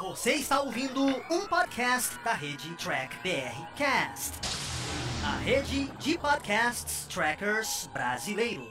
[0.00, 4.32] Você está ouvindo um podcast da rede Track BR Cast,
[5.24, 8.66] a rede de podcasts trackers brasileiros.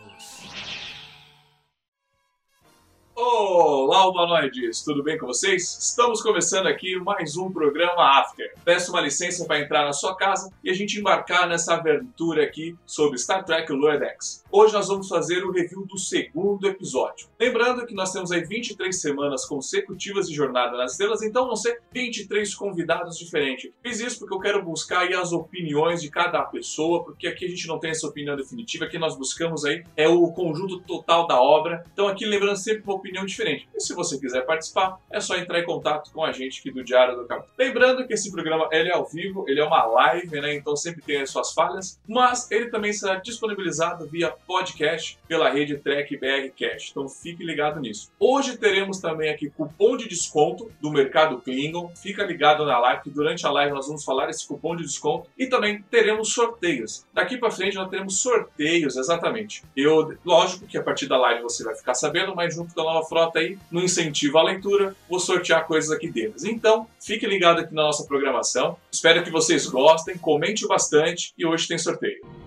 [3.16, 4.84] Olá, humanoides!
[4.84, 5.78] Tudo bem com vocês?
[5.80, 8.54] Estamos começando aqui mais um programa After.
[8.66, 12.76] Peço uma licença para entrar na sua casa e a gente embarcar nessa aventura aqui
[12.86, 14.43] sobre Star Trek Lower Decks.
[14.56, 17.28] Hoje nós vamos fazer o review do segundo episódio.
[17.40, 21.82] Lembrando que nós temos aí 23 semanas consecutivas de Jornada nas Estrelas, então vão ser
[21.92, 23.72] 23 convidados diferentes.
[23.82, 27.66] Fiz isso porque eu quero buscar as opiniões de cada pessoa, porque aqui a gente
[27.66, 31.84] não tem essa opinião definitiva, aqui nós buscamos aí é o conjunto total da obra.
[31.92, 33.68] Então aqui lembrando sempre um opinião diferente.
[33.74, 36.84] E se você quiser participar, é só entrar em contato com a gente aqui do
[36.84, 37.52] Diário do Capitão.
[37.58, 40.54] Lembrando que esse programa ele é ao vivo, ele é uma live, né?
[40.54, 45.78] Então sempre tem as suas falhas, mas ele também será disponibilizado via podcast pela rede
[45.78, 46.90] Trek BR Cash.
[46.92, 48.12] Então fique ligado nisso.
[48.20, 51.92] Hoje teremos também aqui cupom de desconto do Mercado Klingon.
[51.96, 55.28] Fica ligado na live que durante a live nós vamos falar esse cupom de desconto
[55.38, 57.06] e também teremos sorteios.
[57.14, 59.64] Daqui para frente nós teremos sorteios, exatamente.
[59.76, 63.08] Eu, lógico que a partir da live você vai ficar sabendo, mas junto da nova
[63.08, 66.44] frota aí, no incentivo à leitura, vou sortear coisas aqui deles.
[66.44, 68.78] Então, fique ligado aqui na nossa programação.
[68.92, 72.43] Espero que vocês gostem, comente bastante e hoje tem sorteio.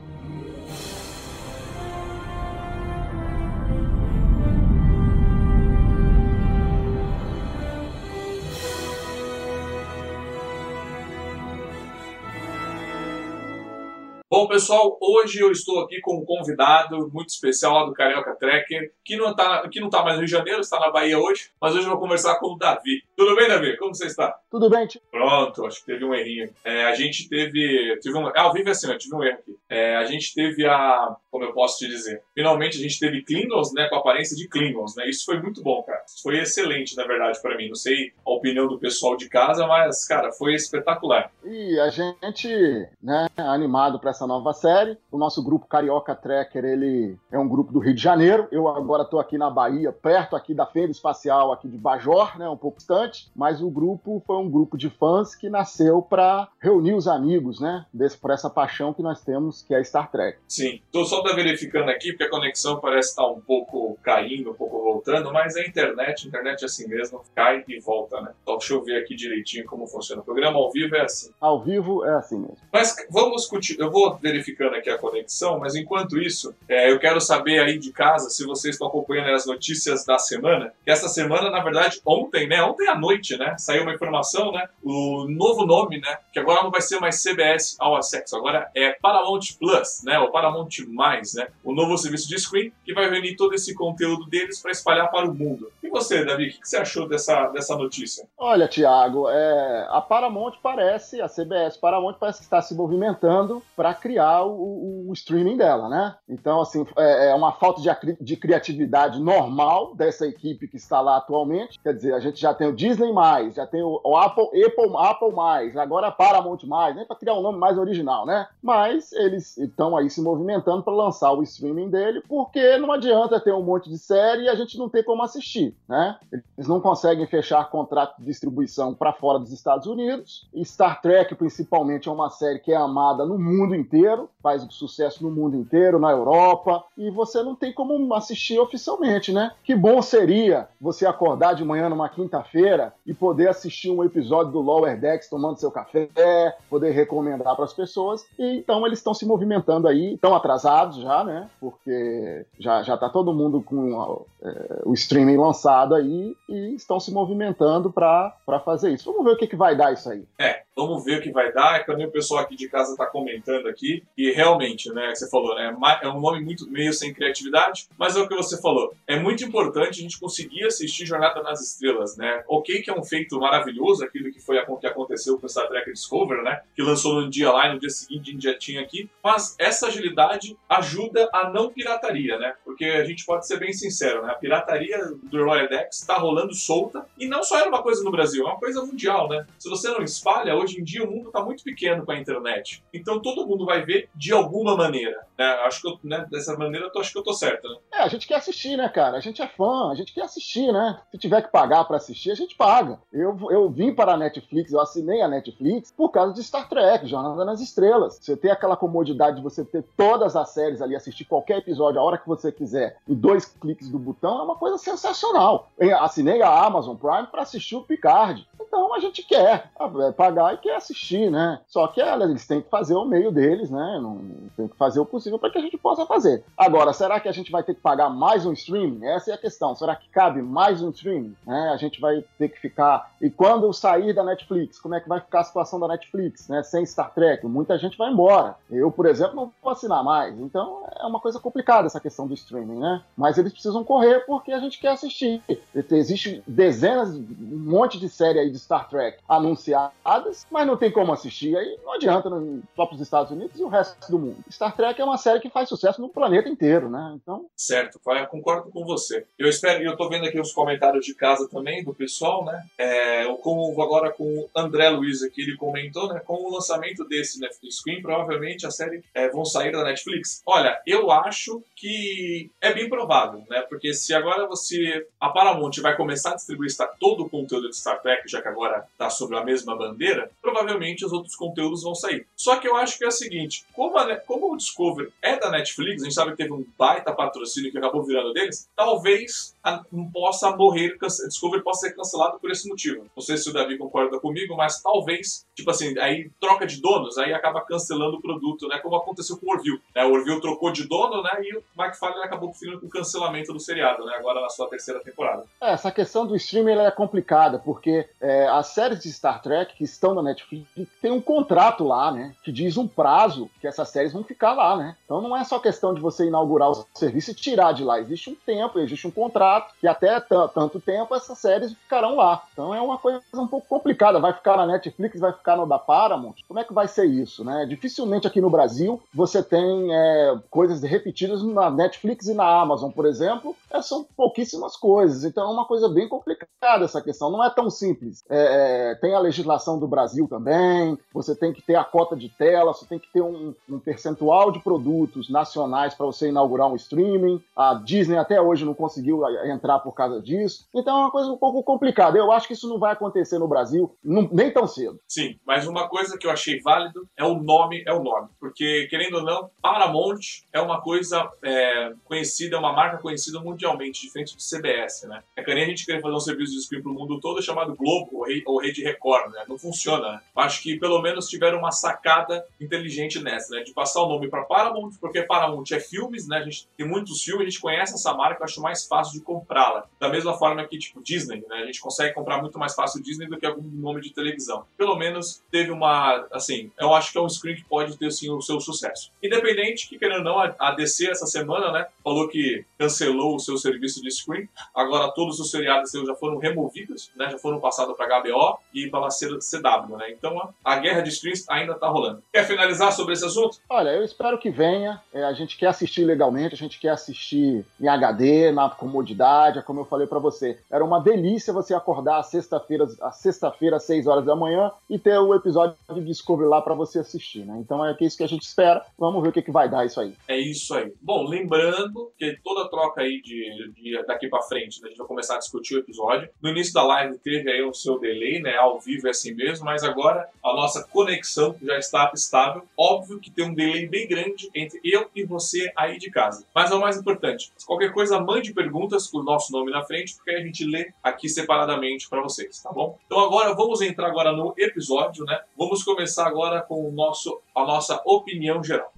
[14.37, 18.93] Bom, pessoal, hoje eu estou aqui com um convidado muito especial lá do Carioca Tracker,
[19.03, 21.49] que não está que não tá mais no Rio de Janeiro, está na Bahia hoje,
[21.59, 23.03] mas hoje eu vou conversar com o Davi.
[23.17, 23.79] Tudo bem, Davi?
[23.79, 24.39] Como você está?
[24.51, 25.01] Tudo bem, tio?
[25.11, 26.51] Pronto, acho que teve um errinho.
[26.63, 27.99] É, a gente teve.
[28.03, 29.57] teve um, ah, ao vivo é assim, eu tive um erro aqui.
[29.71, 31.17] É, a gente teve a.
[31.31, 32.23] Como eu posso te dizer?
[32.35, 33.89] Finalmente a gente teve Klingons, né?
[33.89, 35.09] Com a aparência de Klingons, né?
[35.09, 36.05] Isso foi muito bom, cara.
[36.23, 37.69] Foi excelente, na verdade, para mim.
[37.69, 41.33] Não sei a opinião do pessoal de casa, mas, cara, foi espetacular.
[41.43, 44.99] E a gente, né, animado para essa nova série.
[45.11, 48.49] O nosso grupo Carioca Tracker, ele é um grupo do Rio de Janeiro.
[48.51, 52.49] Eu agora estou aqui na Bahia, perto aqui da Feira Espacial aqui de Bajor, né,
[52.49, 56.95] um pouco distante, mas o grupo foi um grupo de fãs que nasceu para reunir
[56.95, 60.39] os amigos, né, desse, por essa paixão que nós temos, que é Star Trek.
[60.49, 64.55] Sim, estou só tá verificando aqui, porque a conexão parece estar um pouco caindo, um
[64.55, 68.33] pouco voltando, mas a internet, a internet é assim mesmo, cai e volta, né?
[68.43, 70.23] Então deixa eu ver aqui direitinho como funciona.
[70.23, 71.31] O programa ao vivo é assim.
[71.41, 72.57] Ao vivo é assim mesmo.
[72.73, 77.21] Mas vamos continuar, eu vou verificando aqui a conexão, mas enquanto isso, é, eu quero
[77.21, 80.73] saber aí de casa se vocês estão acompanhando as notícias da semana.
[80.85, 82.63] Que essa semana, na verdade, ontem, né?
[82.63, 83.57] Ontem à noite, né?
[83.59, 84.69] Saiu uma informação, né?
[84.83, 86.19] O novo nome, né?
[86.33, 90.19] Que agora não vai ser mais CBS All Access, agora é Paramount Plus, né?
[90.19, 91.49] O Paramount Mais, né?
[91.65, 95.29] O novo serviço de stream que vai reunir todo esse conteúdo deles para espalhar para
[95.29, 95.71] o mundo.
[95.83, 98.27] E você, Davi, o que você achou dessa, dessa notícia?
[98.37, 103.95] Olha, Tiago, é, a Paramount parece, a CBS Paramount parece que está se movimentando para
[104.07, 106.15] criar o, o, streaming dela, né?
[106.29, 111.17] Então, assim, é, é uma falta de, de, criatividade normal dessa equipe que está lá
[111.17, 111.81] atualmente.
[111.81, 113.13] Quer dizer, a gente já tem o Disney
[113.51, 115.33] já tem o, o Apple, Apple, Apple
[115.77, 116.59] agora Paramount
[116.95, 118.47] nem para criar um nome mais original, né?
[118.63, 123.53] Mas eles estão aí se movimentando para lançar o streaming dele, porque não adianta ter
[123.53, 126.17] um monte de série e a gente não ter como assistir, né?
[126.57, 130.49] Eles não conseguem fechar contrato de distribuição para fora dos Estados Unidos.
[130.65, 133.96] Star Trek, principalmente, é uma série que é amada no mundo inteiro,
[134.43, 139.53] faz sucesso no mundo inteiro, na Europa, e você não tem como assistir oficialmente, né?
[139.65, 144.61] Que bom seria você acordar de manhã numa quinta-feira e poder assistir um episódio do
[144.61, 148.25] Lower Decks tomando seu café, poder recomendar para as pessoas.
[148.39, 151.49] E então eles estão se movimentando aí, estão atrasados já, né?
[151.61, 157.13] Porque já já tá todo mundo com é, o streaming lançado aí e estão se
[157.13, 159.11] movimentando para fazer isso.
[159.11, 160.25] Vamos ver o que, que vai dar isso aí.
[160.39, 161.81] É, vamos ver o que vai dar.
[161.81, 163.86] É também o pessoal aqui de casa está comentando aqui
[164.17, 168.21] e realmente, né, você falou, né, é um nome muito meio sem criatividade, mas é
[168.21, 168.95] o que você falou.
[169.07, 172.43] É muito importante a gente conseguir assistir Jornada nas Estrelas, né?
[172.49, 176.43] Ok que é um feito maravilhoso aquilo que foi que aconteceu com Star Trek Discovery,
[176.43, 176.61] né?
[176.75, 179.55] Que lançou no dia lá e no dia seguinte a gente já tinha aqui, mas
[179.59, 182.55] essa agilidade ajuda a não pirataria, né?
[182.65, 184.31] Porque a gente pode ser bem sincero, né?
[184.31, 188.11] A pirataria do Royal Decks está rolando solta e não só era uma coisa no
[188.11, 189.47] Brasil, é uma coisa mundial, né?
[189.59, 192.83] Se você não espalha, hoje em dia o mundo está muito pequeno com a internet.
[192.93, 195.27] Então todo mundo vai ver de alguma maneira.
[195.39, 195.45] Né?
[195.67, 197.77] Acho que eu, né, dessa maneira eu acho que eu tô certo, né?
[197.93, 199.17] É, a gente quer assistir, né, cara?
[199.17, 201.01] A gente é fã, a gente quer assistir, né?
[201.11, 202.99] Se tiver que pagar para assistir, a gente paga.
[203.13, 207.07] Eu, eu vim para a Netflix, eu assinei a Netflix por causa de Star Trek,
[207.07, 208.19] Jornada nas Estrelas.
[208.21, 212.05] Você tem aquela comodidade de você ter todas as séries ali, assistir qualquer episódio a
[212.05, 215.71] hora que você quiser, e dois cliques do botão, é uma coisa sensacional.
[215.79, 218.47] Eu assinei a Amazon Prime para assistir o Picard.
[218.61, 221.61] Então, a gente quer é, pagar e quer assistir, né?
[221.67, 223.99] Só que eles têm que fazer o meio deles, né?
[224.01, 224.21] Não,
[224.57, 226.45] tem que fazer o possível para que a gente possa fazer.
[226.57, 229.05] Agora, será que a gente vai ter que pagar mais um streaming?
[229.05, 229.75] Essa é a questão.
[229.75, 231.37] Será que cabe mais um streaming?
[231.47, 231.71] Né?
[231.73, 233.13] A gente vai ter que ficar.
[233.21, 236.63] E quando sair da Netflix, como é que vai ficar a situação da Netflix, né?
[236.63, 237.47] Sem Star Trek?
[237.47, 238.57] Muita gente vai embora.
[238.71, 240.39] Eu, por exemplo, não vou assinar mais.
[240.39, 243.03] Então é uma coisa complicada essa questão do streaming, né?
[243.17, 245.43] Mas eles precisam correr porque a gente quer assistir.
[245.91, 251.13] Existe dezenas, um monte de série aí de Star Trek anunciadas, mas não tem como
[251.13, 251.57] assistir.
[251.57, 252.61] Aí não adianta né?
[252.75, 254.37] só para os Estados Unidos e o resto do mundo.
[254.51, 257.17] Star Trek é uma série que faz sucesso no planeta inteiro, né?
[257.17, 257.47] Então.
[257.57, 259.27] Certo, eu concordo com você.
[259.39, 262.65] Eu espero, eu tô vendo aqui os comentários de casa também do pessoal, né?
[262.79, 266.21] É, como agora com o André Luiz aqui, ele comentou, né?
[266.21, 270.43] Com o lançamento desse Netflix Screen, provavelmente a série é, vão sair da Netflix.
[270.47, 273.63] Olha, eu acho que é bem provável, né?
[273.63, 275.07] Porque se agora você.
[275.21, 278.87] A Paramount vai começar a distribuir todo o conteúdo de Star Trek, já que agora
[278.93, 282.27] está sobre a mesma bandeira, provavelmente os outros conteúdos vão sair.
[282.37, 285.51] Só que eu acho que é o seguinte: como, a, como o Discovery é da
[285.51, 289.85] Netflix, a gente sabe que teve um baita patrocínio que acabou virando deles, talvez a,
[290.13, 293.07] possa morrer, Discovery possa ser cancelado por esse motivo.
[293.17, 297.19] Não sei se o Davi concorda comigo, mas talvez, tipo assim, aí troca de donos,
[297.19, 298.79] aí acaba cancelando o produto, né?
[298.79, 299.81] Como aconteceu com o Orville.
[299.95, 300.05] Né?
[300.05, 301.31] O Orville trocou de dono, né?
[301.43, 304.15] E o McFarlane acabou conferindo com o cancelamento do seriado, né?
[304.17, 305.45] Agora na sua terceira temporada.
[305.61, 309.85] É, essa questão do streaming é complicada, porque é, as séries de Star Trek que
[309.85, 310.67] estão na Netflix
[311.03, 312.35] tem um contrato lá, né?
[312.45, 314.97] Que diz um prazo que essas séries vão ficar lá, né?
[315.05, 317.99] Então não é só questão de você inaugurar o serviço e tirar de lá.
[317.99, 322.43] Existe um tempo, existe um contrato, que até tanto tempo essas séries ficarão lá.
[322.53, 324.21] Então é uma coisa um pouco complicada.
[324.21, 326.35] Vai ficar na Netflix, vai ficar no da Paramount?
[326.47, 327.67] Como é que vai ser isso, né?
[327.67, 333.07] Dificilmente aqui no Brasil você tem é, coisas repetidas na Netflix e na Amazon, por
[333.07, 333.57] exemplo.
[333.71, 335.25] É, são pouquíssimas coisas.
[335.25, 337.31] Então é uma coisa bem complicada essa questão.
[337.31, 338.25] Não é tão simples.
[338.29, 340.99] É, é, tem a legislação do Brasil também.
[341.13, 344.51] Você tem que ter a cota de tela, você tem que ter um, um percentual
[344.51, 347.43] de produtos nacionais para você inaugurar um streaming.
[347.55, 350.67] A Disney até hoje não conseguiu entrar por causa disso.
[350.75, 352.19] Então é uma coisa um pouco complicada.
[352.19, 355.01] Eu acho que isso não vai acontecer no Brasil não, nem tão cedo.
[355.09, 358.29] Sim, mas uma coisa que eu achei válido é o nome, é o nome.
[358.39, 360.21] Porque, querendo ou não, Paramount
[360.53, 365.23] é uma coisa é, conhecida, é uma marca conhecida mundialmente, diferente de CBS, né?
[365.37, 367.75] É que nem a gente querer fazer um serviço de streaming pro mundo todo chamado
[367.75, 369.45] Globo ou Rede Record, né?
[369.49, 370.21] Não funciona, né?
[370.37, 373.63] Acho que pelo menos tiveram uma sacada inteligente nessa, né?
[373.63, 376.39] De passar o nome para Paramount, porque Paramount é filmes, né?
[376.39, 379.25] A gente tem muitos filmes, a gente conhece essa marca, eu acho mais fácil de
[379.41, 379.87] comprá-la.
[380.01, 381.57] Da mesma forma que, tipo, Disney, né?
[381.63, 384.65] A gente consegue comprar muito mais fácil Disney do que algum nome de televisão.
[384.77, 388.31] Pelo menos teve uma, assim, eu acho que é um screen que pode ter, sim,
[388.31, 389.11] o seu sucesso.
[389.23, 391.87] Independente que, querendo ou não, a DC essa semana, né?
[392.03, 394.49] Falou que cancelou o seu serviço de screen.
[394.75, 397.31] Agora todos os seriados seus já foram removidos, né?
[397.31, 400.11] Já foram passados para HBO e para a CW, né?
[400.11, 402.23] Então a guerra de streams ainda está rolando.
[402.33, 403.59] Quer finalizar sobre esse assunto?
[403.69, 405.01] Olha, eu espero que venha.
[405.13, 409.16] É, a gente quer assistir legalmente, a gente quer assistir em HD, na comodidade,
[409.57, 410.59] é como eu falei para você.
[410.71, 415.19] Era uma delícia você acordar sexta-feira, a sexta-feira às 6 horas da manhã e ter
[415.19, 417.57] o episódio de Discovery lá para você assistir, né?
[417.61, 418.85] Então é isso que a gente espera.
[418.99, 420.15] Vamos ver o que, que vai dar isso aí.
[420.29, 420.93] É isso aí.
[421.01, 425.07] Bom, lembrando que toda troca aí de, de daqui para frente, né, a gente vai
[425.07, 426.29] começar a discutir o episódio.
[426.43, 428.57] No início da live teve aí o seu delay, né?
[428.57, 432.63] Ao vivo é assim mesmo, mas agora a nossa conexão já está estável.
[432.77, 436.45] Óbvio que tem um delay bem grande entre eu e você aí de casa.
[436.55, 437.53] Mas é o mais importante.
[437.67, 441.29] Qualquer coisa, mande perguntas com o nosso nome na frente, porque a gente lê aqui
[441.29, 442.99] separadamente para vocês, tá bom?
[443.07, 445.41] Então agora vamos entrar agora no episódio, né?
[445.57, 448.93] Vamos começar agora com o nosso, a nossa opinião geral.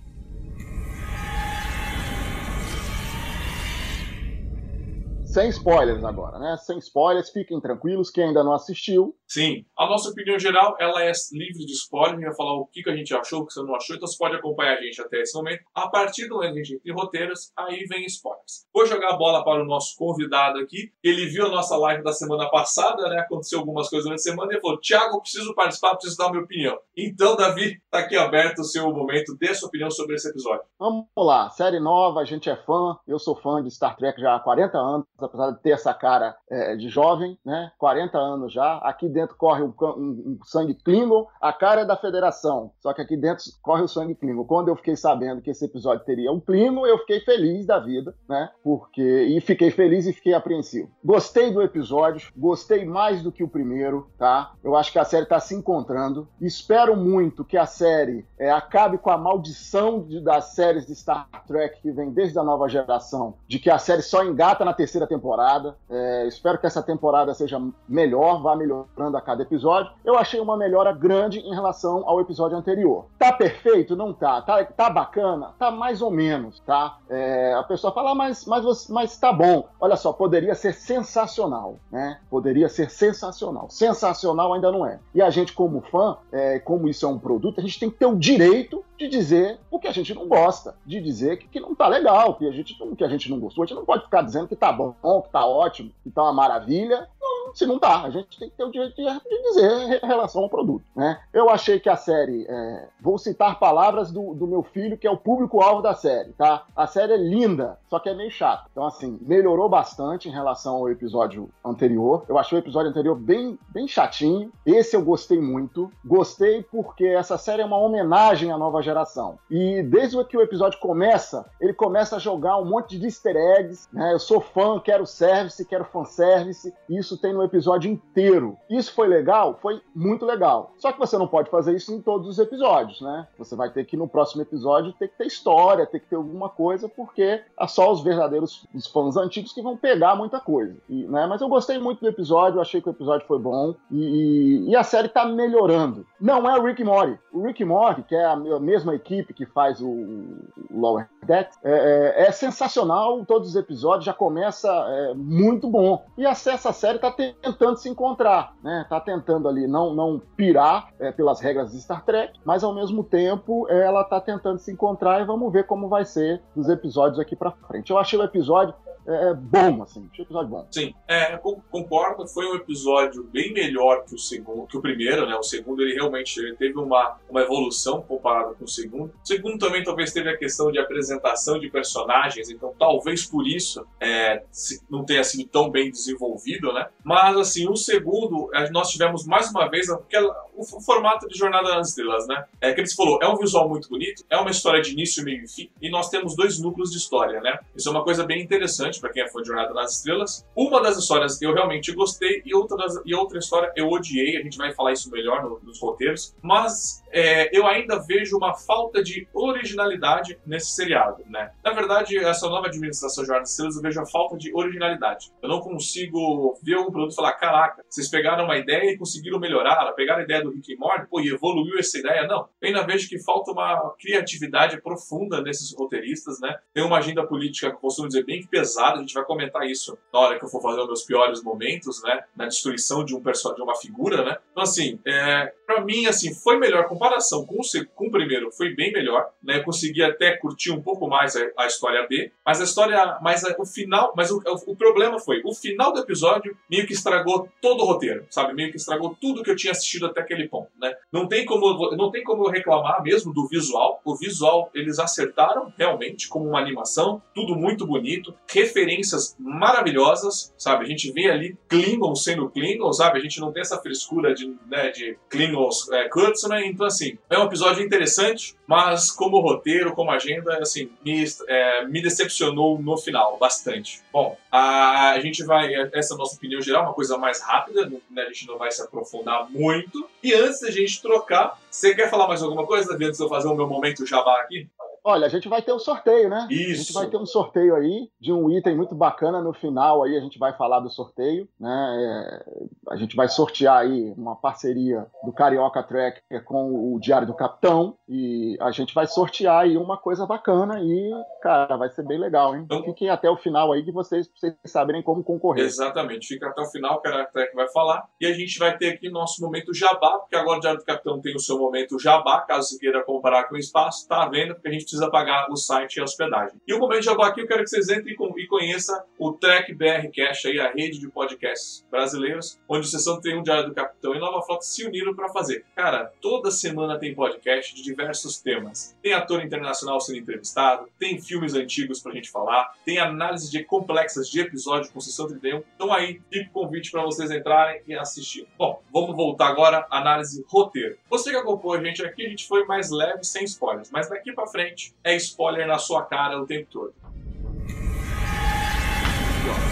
[5.38, 6.56] Sem spoilers agora, né?
[6.56, 9.14] Sem spoilers, fiquem tranquilos, quem ainda não assistiu.
[9.28, 12.66] Sim, a nossa opinião geral, ela é livre de spoilers, a gente vai falar o
[12.66, 15.00] que, a gente achou, o que você não achou, então você pode acompanhar a gente
[15.00, 15.62] até esse momento.
[15.74, 18.66] A partir do momento que a gente tem roteiros, aí vem spoilers.
[18.74, 22.12] Vou jogar a bola para o nosso convidado aqui, ele viu a nossa live da
[22.12, 23.20] semana passada, né?
[23.20, 26.30] Aconteceu algumas coisas durante a semana e ele falou, Thiago, preciso participar, preciso dar a
[26.30, 26.76] minha opinião.
[26.96, 30.64] Então, Davi, tá aqui aberto o seu momento, dê sua opinião sobre esse episódio.
[30.78, 34.34] Vamos lá, série nova, a gente é fã, eu sou fã de Star Trek já
[34.34, 37.70] há 40 anos, apesar de ter essa cara é, de jovem, né?
[37.78, 38.78] 40 anos já.
[38.78, 43.00] Aqui dentro corre um, um, um, sangue Klingon, a cara é da Federação, só que
[43.00, 44.44] aqui dentro corre o sangue Klingon.
[44.44, 48.14] Quando eu fiquei sabendo que esse episódio teria um Klingon, eu fiquei feliz da vida,
[48.28, 48.50] né?
[48.62, 50.90] Porque e fiquei feliz e fiquei apreensivo.
[51.04, 54.52] Gostei do episódio, gostei mais do que o primeiro, tá?
[54.62, 56.28] Eu acho que a série está se encontrando.
[56.40, 61.28] Espero muito que a série é, acabe com a maldição de, das séries de Star
[61.46, 65.06] Trek que vem desde a nova geração, de que a série só engata na terceira
[65.08, 65.76] temporada.
[65.90, 69.90] É, espero que essa temporada seja melhor, vá melhorando melhorando a cada episódio.
[70.04, 73.06] Eu achei uma melhora grande em relação ao episódio anterior.
[73.18, 73.96] Tá perfeito?
[73.96, 74.42] Não tá.
[74.42, 75.54] Tá, tá bacana?
[75.58, 76.98] Tá mais ou menos, tá?
[77.08, 79.68] É, a pessoa fala, ah, mas, mas, mas tá bom.
[79.80, 82.20] Olha só, poderia ser sensacional, né?
[82.30, 83.68] Poderia ser sensacional.
[83.70, 84.98] Sensacional ainda não é.
[85.14, 87.98] E a gente, como fã, é, como isso é um produto, a gente tem que
[87.98, 91.60] ter o direito de dizer o que a gente não gosta, de dizer que, que
[91.60, 93.62] não tá legal, que a, gente, que a gente não gostou.
[93.62, 96.32] A gente não pode ficar dizendo que tá bom, que tá ótimo, que tá uma
[96.32, 97.08] maravilha.
[97.54, 100.42] Se não tá, a gente tem que ter o direito de, de dizer em relação
[100.42, 100.84] ao produto.
[100.94, 101.18] Né?
[101.32, 102.46] Eu achei que a série.
[102.48, 106.64] É, vou citar palavras do, do meu filho, que é o público-alvo da série, tá?
[106.76, 108.66] A série é linda, só que é meio chata.
[108.70, 112.24] Então, assim, melhorou bastante em relação ao episódio anterior.
[112.28, 114.52] Eu achei o episódio anterior bem, bem chatinho.
[114.64, 115.90] Esse eu gostei muito.
[116.04, 119.38] Gostei porque essa série é uma homenagem à nova geração.
[119.50, 123.88] E desde que o episódio começa, ele começa a jogar um monte de easter eggs,
[123.92, 124.12] né?
[124.12, 128.56] Eu sou fã, quero service, quero fanservice, e isso tem no episódio inteiro.
[128.70, 129.58] Isso foi legal?
[129.60, 130.72] Foi muito legal.
[130.78, 133.26] Só que você não pode fazer isso em todos os episódios, né?
[133.36, 136.48] Você vai ter que, no próximo episódio, ter que ter história, ter que ter alguma
[136.48, 140.74] coisa, porque é só os verdadeiros os fãs antigos que vão pegar muita coisa.
[140.88, 141.26] E, né?
[141.26, 144.82] Mas eu gostei muito do episódio, achei que o episódio foi bom, e, e a
[144.82, 146.06] série tá melhorando.
[146.18, 147.18] Não é o Rick Mori.
[147.30, 151.72] O Rick Mori, que é a mesma equipe que faz o, o Lower Deck, é,
[151.72, 153.22] é, é, sensacional.
[153.26, 156.04] Todos os episódios já começa é, muito bom.
[156.16, 158.86] E essa série está tentando se encontrar, né?
[158.88, 163.02] Tá tentando ali não, não pirar é, pelas regras de Star Trek, mas ao mesmo
[163.02, 167.34] tempo ela está tentando se encontrar e vamos ver como vai ser os episódios aqui
[167.34, 167.90] para frente.
[167.90, 168.74] Eu achei o episódio
[169.08, 170.06] é, é, bom, assim.
[170.12, 170.66] Achei um episódio bom.
[170.70, 171.38] Sim, é,
[171.70, 172.28] concordo.
[172.28, 175.34] Foi um episódio bem melhor que o segundo, que o primeiro, né?
[175.34, 179.10] O segundo ele realmente ele teve uma, uma evolução comparado com o segundo.
[179.24, 183.86] O segundo também talvez teve a questão de apresentação de personagens, então talvez por isso
[183.98, 184.42] é,
[184.90, 186.88] não tenha sido tão bem desenvolvido, né?
[187.02, 191.88] Mas assim, o segundo nós tivemos mais uma vez aquela, o formato de Jornada nas
[191.88, 192.44] Estrelas, né?
[192.60, 195.44] É que eles falou, é um visual muito bonito, é uma história de início, meio
[195.44, 197.58] e fim, e nós temos dois núcleos de história, né?
[197.74, 200.46] Isso é uma coisa bem interessante para quem é fã de Jornada nas Estrelas.
[200.56, 204.36] Uma das histórias eu realmente gostei e outra, das, e outra história eu odiei.
[204.36, 206.34] A gente vai falar isso melhor no, nos roteiros.
[206.42, 211.52] Mas é, eu ainda vejo uma falta de originalidade nesse seriado, né?
[211.64, 215.32] Na verdade, essa nova administração de Jornada nas Estrelas eu vejo a falta de originalidade.
[215.42, 219.38] Eu não consigo ver um produto e falar, caraca, vocês pegaram uma ideia e conseguiram
[219.38, 222.26] melhorar, pegaram a ideia do Rick e Morty, pô, e evoluiu essa ideia.
[222.26, 226.56] Não, eu ainda vejo que falta uma criatividade profunda nesses roteiristas, né?
[226.72, 230.38] Tem uma agenda política, costumo dizer, bem pesada a gente vai comentar isso na hora
[230.38, 232.24] que eu for fazer os meus piores momentos, né?
[232.36, 234.38] Na destruição de um de uma figura, né?
[234.50, 236.88] Então, assim, é, para mim, assim, foi melhor.
[236.88, 239.58] Comparação com o, com o primeiro, foi bem melhor, né?
[239.58, 243.44] Eu consegui até curtir um pouco mais a, a história B, mas a história, mas
[243.44, 247.48] a, o final, mas o, o, problema foi, o final do episódio meio que estragou
[247.60, 248.54] todo o roteiro, sabe?
[248.54, 250.94] Meio que estragou tudo que eu tinha assistido até aquele ponto, né?
[251.12, 254.00] Não tem como, não tem como eu reclamar mesmo do visual.
[254.04, 258.34] O visual, eles acertaram realmente como uma animação, tudo muito bonito,
[258.68, 260.84] referências maravilhosas, sabe?
[260.84, 263.18] A gente vê ali Klingons sendo Klingons, sabe?
[263.18, 266.08] A gente não tem essa frescura de, né, de Klingons é,
[266.48, 266.66] né?
[266.66, 272.02] Então, assim, é um episódio interessante, mas como roteiro, como agenda, assim, me, é, me
[272.02, 274.00] decepcionou no final, bastante.
[274.12, 277.90] Bom, a, a gente vai, essa é a nossa opinião geral, uma coisa mais rápida,
[278.10, 278.22] né?
[278.22, 280.08] A gente não vai se aprofundar muito.
[280.22, 283.48] E antes da gente trocar, você quer falar mais alguma coisa, antes de eu fazer
[283.48, 284.68] o meu momento jabá aqui?
[285.08, 286.46] Olha, a gente vai ter um sorteio, né?
[286.50, 286.70] Isso.
[286.70, 290.14] A gente vai ter um sorteio aí de um item muito bacana no final aí
[290.14, 291.96] a gente vai falar do sorteio, né?
[291.98, 292.44] É,
[292.90, 297.96] a gente vai sortear aí uma parceria do Carioca Track com o Diário do Capitão
[298.06, 301.10] e a gente vai sortear aí uma coisa bacana e,
[301.40, 302.64] cara, vai ser bem legal, hein?
[302.66, 305.64] Então, Fiquem até o final aí que vocês, vocês saberem como concorrer.
[305.64, 306.26] Exatamente.
[306.26, 309.08] Fica até o final, o Carioca Track vai falar e a gente vai ter aqui
[309.08, 312.68] nosso momento jabá, porque agora o Diário do Capitão tem o seu momento jabá, caso
[312.68, 314.54] você queira comparar com o espaço, tá vendo?
[314.54, 316.60] Porque a gente precisa pagar o site e a hospedagem.
[316.66, 319.72] E o momento de jabá aqui, eu quero que vocês entrem e conheçam o Trek
[319.74, 323.74] BR Cash, aí, a rede de podcasts brasileiros, onde o Sessão tem um Diário do
[323.74, 325.64] Capitão e Nova Frota se uniram para fazer.
[325.74, 328.96] Cara, toda semana tem podcast de diversos temas.
[329.02, 334.28] Tem ator internacional sendo entrevistado, tem filmes antigos pra gente falar, tem análise de complexas
[334.28, 335.62] de episódio com Sessão 31.
[335.74, 338.46] Então aí, fica o convite para vocês entrarem e assistir.
[338.56, 340.96] Bom, vamos voltar agora à análise roteiro.
[341.10, 344.32] Você que acompanhou a gente aqui, a gente foi mais leve, sem spoilers, mas daqui
[344.32, 346.94] para frente é spoiler na sua cara o tempo todo.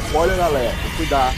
[0.07, 1.37] Spoiler alerta, cuidado.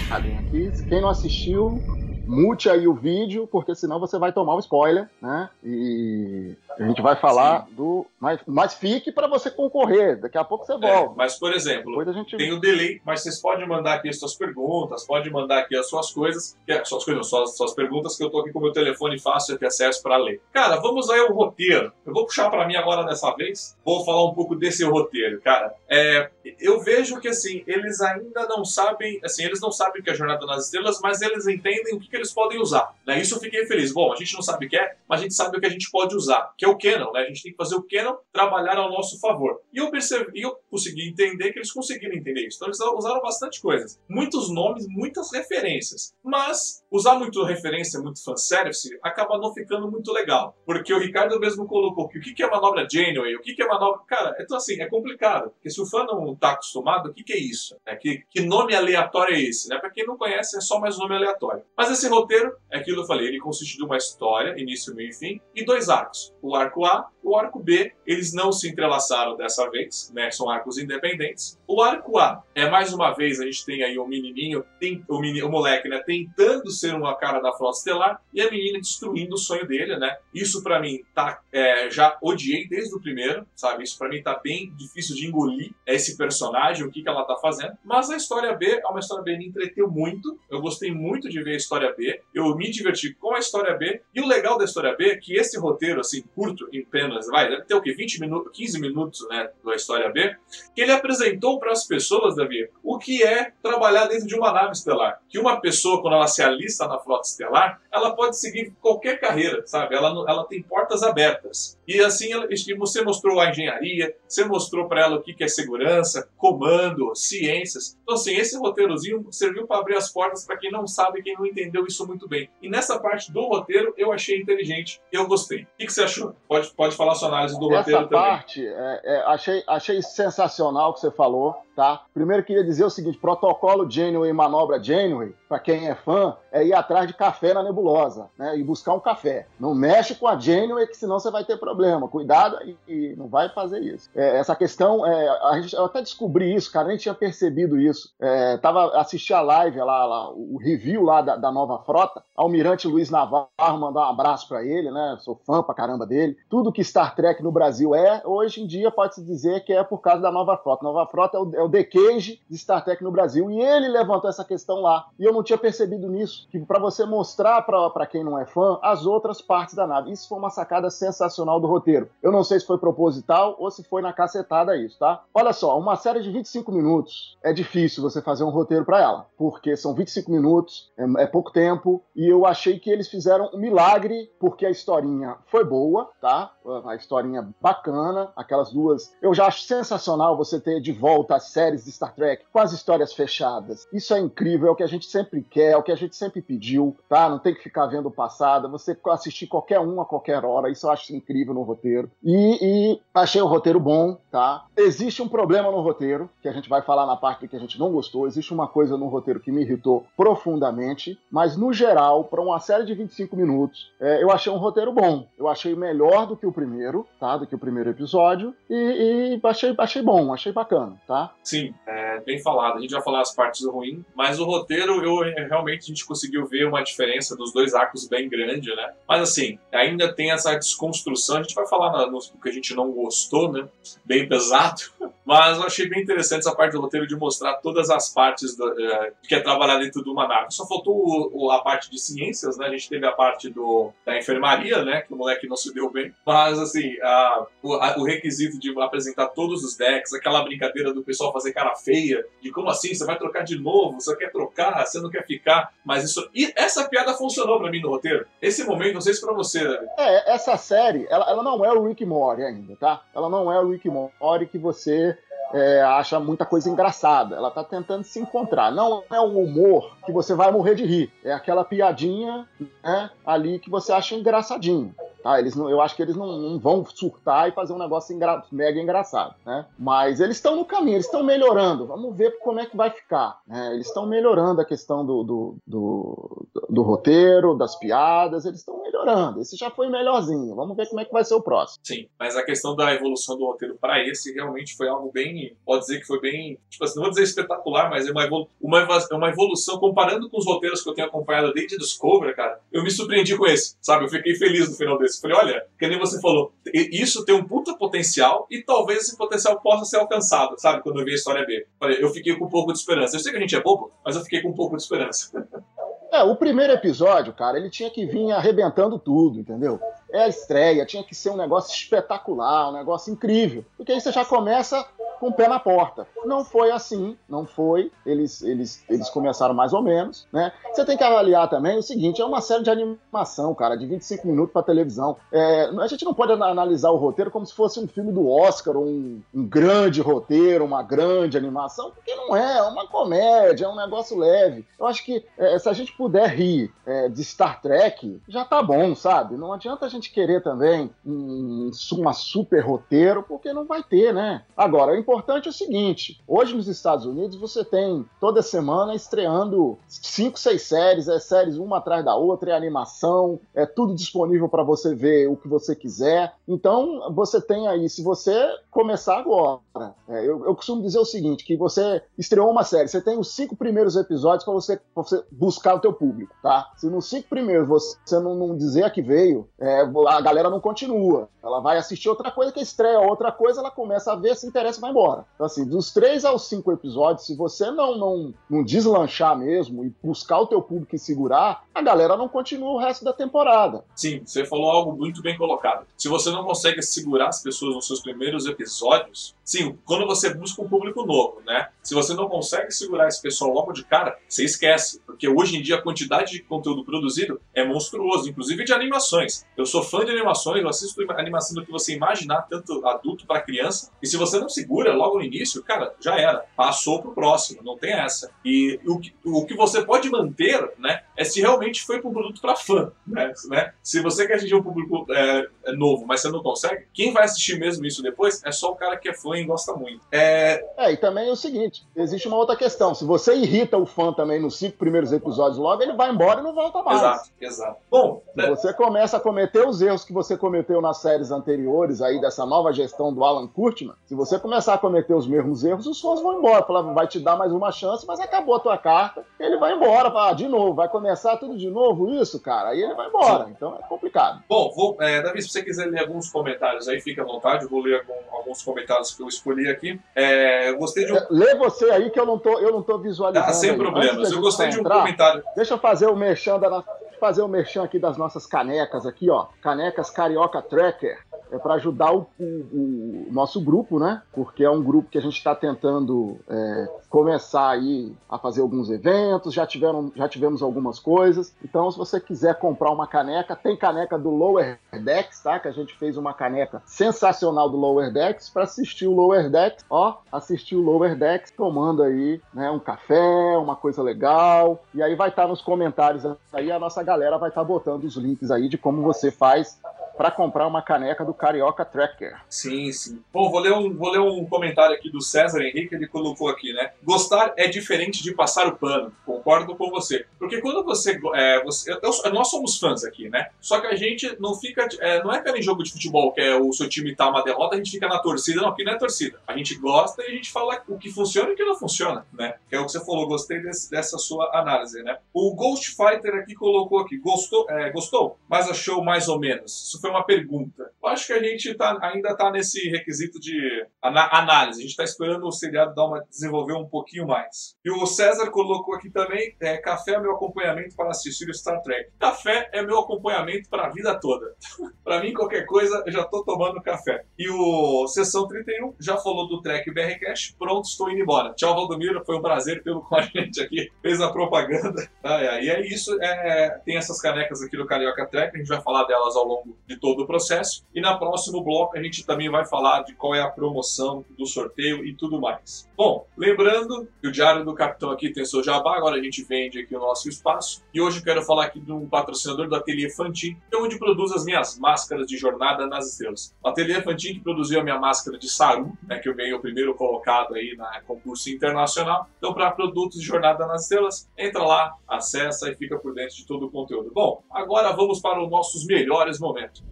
[0.89, 1.83] Quem não assistiu,
[2.29, 5.49] mute aí o vídeo, porque senão você vai tomar um spoiler, né?
[5.65, 7.75] E a gente vai falar Sim.
[7.75, 10.21] do Mas, mas fique para você concorrer.
[10.21, 11.13] Daqui a pouco você volta.
[11.13, 12.37] É, mas, por exemplo, gente...
[12.37, 15.89] tem o delay, mas vocês podem mandar aqui as suas perguntas, pode mandar aqui as
[15.89, 18.63] suas coisas, que é, suas coisas, suas, suas perguntas, que eu tô aqui com o
[18.63, 20.41] meu telefone fácil de acesso para ler.
[20.53, 21.93] Cara, vamos aí ao roteiro.
[22.05, 23.77] Eu vou puxar para mim agora dessa vez.
[23.85, 25.75] Vou falar um pouco desse roteiro, cara.
[25.89, 26.31] É,
[26.61, 30.13] eu vejo que assim, eles ainda não sabem, assim, eles não sabem o que é
[30.13, 32.95] a Jornada nas Estrelas, mas eles entendem o que, que eles podem usar.
[33.07, 33.21] Né?
[33.21, 33.93] Isso eu fiquei feliz.
[33.93, 35.71] Bom, a gente não sabe o que é, mas a gente sabe o que a
[35.71, 37.21] gente pode usar, que é o canon, né?
[37.21, 39.61] A gente tem que fazer o canon trabalhar ao nosso favor.
[39.73, 42.57] E eu percebi, eu consegui entender que eles conseguiram entender isso.
[42.57, 43.99] Então eles usaram bastante coisas.
[44.09, 46.15] Muitos nomes, muitas referências.
[46.23, 50.57] Mas usar muito referência, muito fanservice, acaba não ficando muito legal.
[50.65, 54.01] Porque o Ricardo mesmo colocou que o que é manobra Janeway, o que é manobra.
[54.07, 55.51] Cara, então assim, é complicado.
[55.51, 57.77] Porque se o fã não está acostumado, o que é isso?
[57.87, 59.69] É, que, que nome aleatório é esse?
[59.69, 59.79] Né?
[59.79, 61.63] Para quem não conhece, é só mais um nome aleatório.
[61.77, 65.11] Mas esse roteiro, é aquilo que eu falei, ele consiste de uma história, início, meio
[65.11, 66.35] e fim, e dois arcos.
[66.43, 70.31] O arco A o arco B, eles não se entrelaçaram dessa vez, né?
[70.31, 71.59] São arcos independentes.
[71.67, 75.21] O arco A é mais uma vez a gente tem aí o menininho, tem, o,
[75.21, 79.35] meni, o moleque, né, tentando ser uma cara da frota estelar e a menina destruindo
[79.35, 80.17] o sonho dele, né?
[80.33, 83.85] Isso para mim tá é, já odiei desde o primeiro, sabe?
[83.85, 87.37] Isso para mim tá bem difícil de engolir esse personagem, o que que ela tá
[87.37, 87.77] fazendo.
[87.85, 90.39] Mas a história B é uma história B me entreteu muito.
[90.51, 92.21] Eu gostei muito de ver a história B.
[92.33, 94.01] Eu me diverti com a história B.
[94.15, 97.49] E o legal da história B é que esse roteiro assim curto, em pena vai,
[97.51, 97.93] deve ter o quê?
[97.93, 100.37] 20 minutos, 15 minutos, né, da história B,
[100.75, 104.73] que ele apresentou para as pessoas, Davi, o que é trabalhar dentro de uma nave
[104.73, 105.21] estelar.
[105.29, 109.67] Que uma pessoa, quando ela se alista na frota estelar, ela pode seguir qualquer carreira,
[109.67, 109.97] sabe?
[109.97, 111.78] Ela, ela tem portas abertas.
[111.89, 112.29] E assim,
[112.77, 117.99] você mostrou a engenharia, você mostrou para ela o que é segurança, comando, ciências.
[118.03, 121.47] Então, assim, esse roteirozinho serviu para abrir as portas para quem não sabe, quem não
[121.47, 122.51] entendeu isso muito bem.
[122.61, 125.63] E nessa parte do roteiro, eu achei inteligente, eu gostei.
[125.63, 126.37] O que, você achou?
[126.47, 130.95] Pode, pode falar sua análise do roteiro Essa parte, é, é, achei, achei sensacional o
[130.95, 131.57] que você falou.
[131.75, 132.03] Tá?
[132.13, 136.75] Primeiro queria dizer o seguinte: protocolo Janeway manobra Janeway, para quem é fã, é ir
[136.75, 138.59] atrás de café na nebulosa, né?
[138.59, 139.47] E buscar um café.
[139.61, 141.78] Não mexe com a Janeway, que senão você vai ter problema.
[142.09, 144.11] Cuidado e, e não vai fazer isso.
[144.15, 148.15] É, essa questão, é, a gente, eu até descobri isso, cara, nem tinha percebido isso.
[148.21, 152.23] É, tava a live lá, lá, o review lá da, da nova frota.
[152.37, 155.17] Almirante Luiz Navarro, mandar um abraço para ele, né?
[155.21, 156.37] Sou fã pra caramba dele.
[156.49, 159.99] Tudo que Star Trek no Brasil é, hoje em dia pode-se dizer que é por
[159.99, 160.85] causa da nova frota.
[160.85, 163.51] Nova frota é o, é o The Cage de Star Trek no Brasil.
[163.51, 165.07] E ele levantou essa questão lá.
[165.19, 166.49] E eu não tinha percebido nisso.
[166.51, 170.13] Que para você mostrar para quem não é fã as outras partes da nave.
[170.13, 172.09] Isso foi uma sacada sensacional do roteiro.
[172.23, 175.23] Eu não sei se foi proposital ou se foi na cacetada isso, tá?
[175.33, 179.27] Olha só, uma série de 25 minutos é difícil você fazer um roteiro para ela.
[179.37, 182.03] Porque são 25 minutos, é, é pouco tempo.
[182.15, 186.53] E eu achei que eles fizeram um milagre, porque a historinha foi boa, tá?
[186.87, 189.13] A historinha bacana, aquelas duas.
[189.23, 192.73] Eu já acho sensacional você ter de volta as séries de Star Trek com as
[192.73, 193.87] histórias fechadas.
[193.93, 196.17] Isso é incrível, é o que a gente sempre quer, é o que a gente
[196.17, 197.29] sempre pediu, tá?
[197.29, 200.87] Não tem que ficar vendo o passado, você assistir qualquer um a qualquer hora, isso
[200.87, 202.11] eu acho incrível no roteiro.
[202.23, 204.65] E, e achei o roteiro bom, tá?
[204.77, 207.79] Existe um problema no roteiro, que a gente vai falar na parte que a gente
[207.79, 212.41] não gostou, existe uma coisa no roteiro que me irritou profundamente, mas no geral, para
[212.41, 215.27] uma série de 25 minutos, é, eu achei um roteiro bom.
[215.39, 217.37] Eu achei melhor do que o primeiro, tá?
[217.37, 221.33] Do que o primeiro episódio, e, e achei, achei bom, achei bacana, tá?
[221.43, 222.79] Sim, é, bem falado.
[222.79, 225.19] A gente vai falar as partes ruins, mas o roteiro, eu
[225.49, 228.93] realmente a gente conseguiu ver uma diferença dos dois arcos bem grande, né?
[229.09, 231.38] Mas assim, ainda tem essa desconstrução.
[231.39, 233.69] A gente vai falar no, que a gente não gostou, né?
[234.05, 234.83] Bem pesado.
[235.29, 239.13] Mas eu achei bem interessante essa parte do roteiro de mostrar todas as partes é,
[239.23, 240.47] que é trabalhar dentro de uma nave.
[240.49, 242.67] Só faltou o, o, a parte de ciências, né?
[242.67, 245.03] A gente teve a parte do, da enfermaria, né?
[245.03, 246.15] Que o moleque não se deu bem.
[246.25, 251.05] Mas assim, a, o, a, o requisito de apresentar todos os decks, aquela brincadeira do
[251.05, 254.87] pessoal fazer cara feia, de como assim, você vai trocar de novo, você quer trocar,
[254.87, 256.27] você não quer ficar, mas isso...
[256.35, 258.27] E essa piada funcionou para mim no roteiro.
[258.41, 259.91] Esse momento, não sei se pra você, David.
[259.99, 263.03] É, essa série, ela, ela não é o Rick Mori ainda, tá?
[263.15, 265.18] Ela não é o Rick Mori que você
[265.53, 267.37] é, acha muita coisa engraçada.
[267.37, 268.71] Ela tá tentando se encontrar.
[268.71, 271.13] Não é um humor que você vai morrer de rir.
[271.25, 272.47] É aquela piadinha
[272.83, 274.95] né, ali que você acha engraçadinho.
[275.23, 275.39] Tá?
[275.39, 278.43] Eles não, eu acho que eles não, não vão surtar e fazer um negócio engra,
[278.53, 279.67] mega engraçado, né?
[279.79, 281.87] Mas eles estão no caminho, eles estão melhorando.
[281.87, 283.41] Vamos ver como é que vai ficar.
[283.47, 283.75] Né?
[283.75, 289.41] Eles estão melhorando a questão do, do, do, do, roteiro, das piadas, eles estão melhorando.
[289.41, 290.55] Esse já foi melhorzinho.
[290.55, 291.81] Vamos ver como é que vai ser o próximo.
[291.85, 295.81] Sim, mas a questão da evolução do roteiro para esse realmente foi algo bem, pode
[295.81, 298.27] dizer que foi bem, tipo assim, não vou dizer espetacular, mas é uma,
[298.61, 302.61] uma, é uma evolução comparando com os roteiros que eu tenho acompanhado desde Discovery, cara.
[302.73, 304.05] Eu me surpreendi com esse, sabe?
[304.05, 305.08] Eu fiquei feliz no final desse.
[305.17, 309.61] Falei, olha, que nem você falou, isso tem um puta potencial e talvez esse potencial
[309.61, 310.83] possa ser alcançado, sabe?
[310.83, 311.67] Quando eu vi a história B.
[312.01, 313.17] Eu fiquei com um pouco de esperança.
[313.17, 315.31] Eu sei que a gente é bobo, mas eu fiquei com um pouco de esperança.
[316.11, 319.79] É, o primeiro episódio, cara, ele tinha que vir arrebentando tudo, entendeu?
[320.11, 323.63] É a estreia, tinha que ser um negócio espetacular, um negócio incrível.
[323.77, 324.87] Porque aí você já começa
[325.19, 326.07] com o pé na porta.
[326.25, 327.91] Não foi assim, não foi.
[328.05, 330.53] Eles, eles, eles começaram mais ou menos, né?
[330.73, 334.27] Você tem que avaliar também o seguinte: é uma série de animação, cara, de 25
[334.27, 335.17] minutos para televisão.
[335.33, 338.77] É, a gente não pode analisar o roteiro como se fosse um filme do Oscar,
[338.77, 343.77] um, um grande roteiro, uma grande animação, porque não é, é uma comédia, é um
[343.77, 344.67] negócio leve.
[344.79, 348.63] Eu acho que é, se a gente puder rir é, de Star Trek, já tá
[348.63, 349.37] bom, sabe?
[349.37, 354.43] Não adianta a gente querer também um, uma super roteiro, porque não vai ter, né?
[354.57, 360.39] Agora, importante é o seguinte: hoje nos Estados Unidos você tem toda semana estreando cinco,
[360.39, 364.95] seis séries, é séries uma atrás da outra, é animação, é tudo disponível para você
[364.95, 366.35] ver o que você quiser.
[366.47, 369.61] Então você tem aí, se você começar agora,
[370.09, 373.35] é, eu, eu, costumo dizer o seguinte: que você estreou uma série, você tem os
[373.35, 376.71] cinco primeiros episódios para você, você buscar o teu público, tá?
[376.77, 380.61] Se nos cinco primeiros você não, não dizer a que veio, é, a galera não
[380.61, 381.31] continua.
[381.43, 384.81] Ela vai assistir outra coisa que estreia outra coisa, ela começa a ver, se interessa
[384.81, 385.25] vai embora embora.
[385.35, 389.95] Então, assim, dos três aos cinco episódios, se você não, não, não deslanchar mesmo e
[390.03, 393.85] buscar o teu público e segurar, a galera não continua o resto da temporada.
[393.95, 395.87] Sim, você falou algo muito bem colocado.
[395.97, 400.61] Se você não consegue segurar as pessoas nos seus primeiros episódios, sim, quando você busca
[400.61, 401.69] um público novo, né?
[401.83, 405.01] Se você não consegue segurar esse pessoal logo de cara, você esquece.
[405.07, 409.47] Porque hoje em dia a quantidade de conteúdo produzido é monstruoso, inclusive de animações.
[409.57, 413.41] Eu sou fã de animações, eu assisto animação do que você imaginar, tanto adulto para
[413.41, 413.91] criança.
[414.03, 416.45] E se você não segura, logo no início, cara, já era.
[416.57, 418.31] Passou pro próximo, não tem essa.
[418.45, 422.13] E o que, o que você pode manter, né, é se realmente foi para um
[422.13, 423.73] produto para fã, né, né?
[423.83, 427.25] Se você quer atingir um público é, é, novo, mas você não consegue, quem vai
[427.25, 430.01] assistir mesmo isso depois é só o cara que é fã e gosta muito.
[430.13, 432.95] É, é e também é o seguinte, existe uma outra questão.
[432.95, 436.45] Se você irrita o fã também nos cinco primeiros episódios logo, ele vai embora e
[436.45, 437.01] não volta mais.
[437.01, 437.77] Exato, exato.
[437.91, 438.49] Bom, né?
[438.49, 442.73] você começa a cometer os erros que você cometeu nas séries anteriores aí dessa nova
[442.73, 446.39] gestão do Alan Kurtman, se você começar a cometer os mesmos erros, os fãs vão
[446.39, 446.63] embora.
[446.63, 449.25] Fala, vai te dar mais uma chance, mas acabou a tua carta.
[449.41, 450.11] Ele vai embora.
[450.11, 452.71] Fala, ah, de novo, vai começar tudo de novo isso, cara?
[452.71, 453.49] Aí ele vai embora.
[453.51, 454.43] Então é complicado.
[454.47, 457.65] Bom, vou, é, Davi, se você quiser ler alguns comentários aí, fica à vontade.
[457.65, 459.99] Eu vou ler algum, alguns comentários que eu escolhi aqui.
[460.15, 461.17] É, eu gostei de um...
[461.17, 463.51] É, lê você aí que eu não tô, eu não tô visualizando.
[463.51, 463.77] Ah, sem aí.
[463.79, 464.31] problemas.
[464.31, 465.43] Eu gostei de um entrar, comentário.
[465.57, 466.85] Deixa eu fazer o merchan da
[467.19, 469.47] fazer o merchan aqui das nossas canecas aqui, ó.
[469.61, 471.19] Canecas Carioca Tracker
[471.51, 474.23] é para ajudar o, o, o, nosso grupo, né?
[474.33, 478.91] Porque é um grupo que a gente está tentando é, começar aí a fazer alguns
[478.91, 481.55] eventos, já, tiveram, já tivemos algumas coisas.
[481.63, 485.59] Então, se você quiser comprar uma caneca, tem caneca do Lower Decks, tá?
[485.59, 489.85] Que a gente fez uma caneca sensacional do Lower Decks para assistir o Lower Decks,
[489.89, 494.83] ó, assistir o Lower Decks tomando aí, né, um café, uma coisa legal.
[494.95, 498.05] E aí vai estar tá nos comentários aí a nossa galera vai estar tá botando
[498.05, 499.81] os links aí de como você faz
[500.19, 502.37] para comprar uma caneca do Carioca Tracker.
[502.51, 503.23] Sim, sim.
[503.33, 506.73] Bom, vou ler, um, vou ler um comentário aqui do César Henrique, ele colocou aqui,
[506.73, 506.91] né?
[507.05, 509.13] Gostar é diferente de passar o pano.
[509.25, 510.27] Concordo com você.
[510.37, 511.21] Porque quando você.
[511.35, 513.51] É, você eu, nós somos fãs aqui, né?
[513.61, 514.89] Só que a gente não fica.
[514.99, 517.77] É, não é aquele jogo de futebol que é o seu time tá uma derrota,
[517.77, 518.61] a gente fica na torcida.
[518.61, 519.39] Não, aqui não é torcida.
[519.47, 522.27] A gente gosta e a gente fala o que funciona e o que não funciona,
[522.33, 522.55] né?
[522.69, 525.19] Que é o que você falou, gostei desse, dessa sua análise, né?
[525.33, 529.87] O Ghost Fighter aqui colocou aqui, gostou, é, gostou, mas achou mais ou menos.
[529.87, 530.91] Isso foi foi uma pergunta.
[531.03, 534.79] Eu acho que a gente tá, ainda está nesse requisito de análise.
[534.79, 537.77] A gente está esperando o seriado dar uma, desenvolver um pouquinho mais.
[537.85, 541.81] E o César colocou aqui também: é, café é meu acompanhamento para assistir o Star
[541.83, 542.11] Trek.
[542.19, 544.55] Café é meu acompanhamento para a vida toda.
[545.05, 547.25] para mim, qualquer coisa, eu já estou tomando café.
[547.39, 550.55] E o Sessão 31 já falou do Trek BR Cash.
[550.59, 551.55] Pronto, estou indo embora.
[551.55, 552.25] Tchau, Valdomiro.
[552.25, 553.91] Foi um prazer tê-lo com a gente aqui.
[554.03, 555.09] Fez a propaganda.
[555.23, 556.17] Ah, é, e é isso.
[556.21, 558.55] É, tem essas canecas aqui do Carioca Trek.
[558.55, 560.85] A gente vai falar delas ao longo de todo o processo.
[560.95, 564.47] E na próximo bloco a gente também vai falar de qual é a promoção do
[564.47, 565.89] sorteio e tudo mais.
[565.97, 569.81] Bom, lembrando que o Diário do Capitão aqui tem seu jabá, agora a gente vende
[569.81, 570.83] aqui o nosso espaço.
[570.93, 573.99] E hoje eu quero falar aqui de um patrocinador do Ateliê Fantin, que é onde
[573.99, 576.55] produz as minhas máscaras de jornada nas estrelas.
[576.63, 579.61] O Ateliê Fantin que produziu a minha máscara de Saru, né, que eu ganhei o
[579.61, 582.29] primeiro colocado aí na concurso internacional.
[582.39, 586.47] Então, para produtos de jornada nas estrelas, entra lá, acessa e fica por dentro de
[586.47, 587.11] todo o conteúdo.
[587.13, 589.83] Bom, agora vamos para os nossos melhores momentos.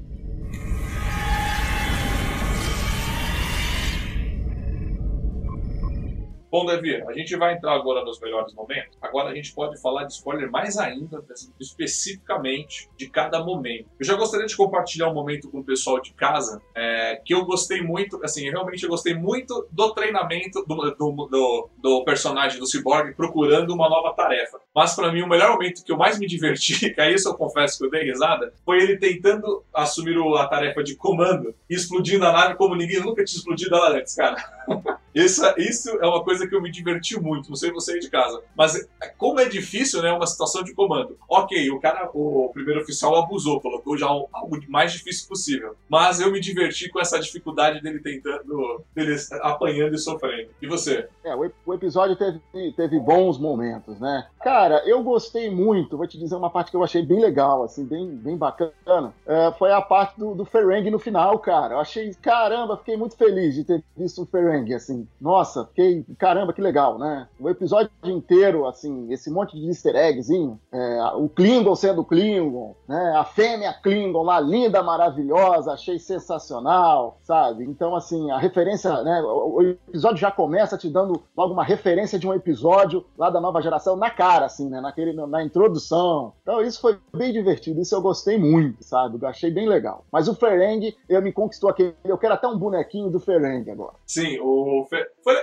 [6.57, 8.97] Bom, Davi, a gente vai entrar agora nos melhores momentos.
[9.03, 11.23] Agora a gente pode falar de spoiler mais ainda,
[11.61, 13.91] especificamente de cada momento.
[14.01, 17.45] Eu já gostaria de compartilhar um momento com o pessoal de casa é, que eu
[17.45, 22.67] gostei muito, assim, realmente eu gostei muito do treinamento do, do, do, do personagem do
[22.67, 24.59] Cyborg procurando uma nova tarefa.
[24.75, 27.35] Mas para mim, o melhor momento que eu mais me diverti, que é isso eu
[27.35, 32.25] confesso que eu dei risada, foi ele tentando assumir a tarefa de comando e explodindo
[32.25, 34.37] a nave como ninguém nunca tinha explodido ela antes, cara.
[35.17, 38.11] Isso, isso é uma coisa que eu me diverti muito, não sei você aí de
[38.11, 38.43] casa.
[38.55, 41.17] Mas como é difícil, né, uma situação de comando.
[41.27, 45.75] Ok, o cara, o primeiro oficial abusou, colocou já algo mais difícil possível.
[45.89, 50.51] Mas eu me diverti com essa dificuldade dele tentando, dele apanhando e sofrendo.
[50.61, 51.09] E você?
[51.25, 52.39] É, o, o episódio teve,
[52.73, 54.27] teve bons momentos, né?
[54.43, 57.87] Cara, eu gostei muito, vou te dizer uma parte que eu achei bem legal, assim,
[57.87, 59.15] bem, bem bacana.
[59.27, 61.77] É, foi a parte do, do Ferengi no final, cara.
[61.77, 66.53] Eu achei, caramba, fiquei muito feliz de ter visto o Ferengi, assim nossa, fiquei, caramba,
[66.53, 67.29] que legal, né?
[67.39, 73.15] O episódio inteiro, assim, esse monte de easter eggzinho, é, o Klingon sendo Klingon, né?
[73.17, 77.65] A fêmea Klingon lá, linda, maravilhosa, achei sensacional, sabe?
[77.65, 79.23] Então, assim, a referência, né?
[79.23, 83.61] O, episódio já começa te dando logo uma referência de um episódio lá da nova
[83.63, 84.81] geração na cara, assim, né?
[84.81, 86.33] Naquele, na introdução.
[86.43, 89.25] Então, isso foi bem divertido, isso eu gostei muito, sabe?
[89.27, 90.05] Achei bem legal.
[90.13, 93.95] Mas o Ferengi, eu me conquistou aquele, eu quero até um bonequinho do Ferengi agora.
[94.07, 94.96] Sim, o foi,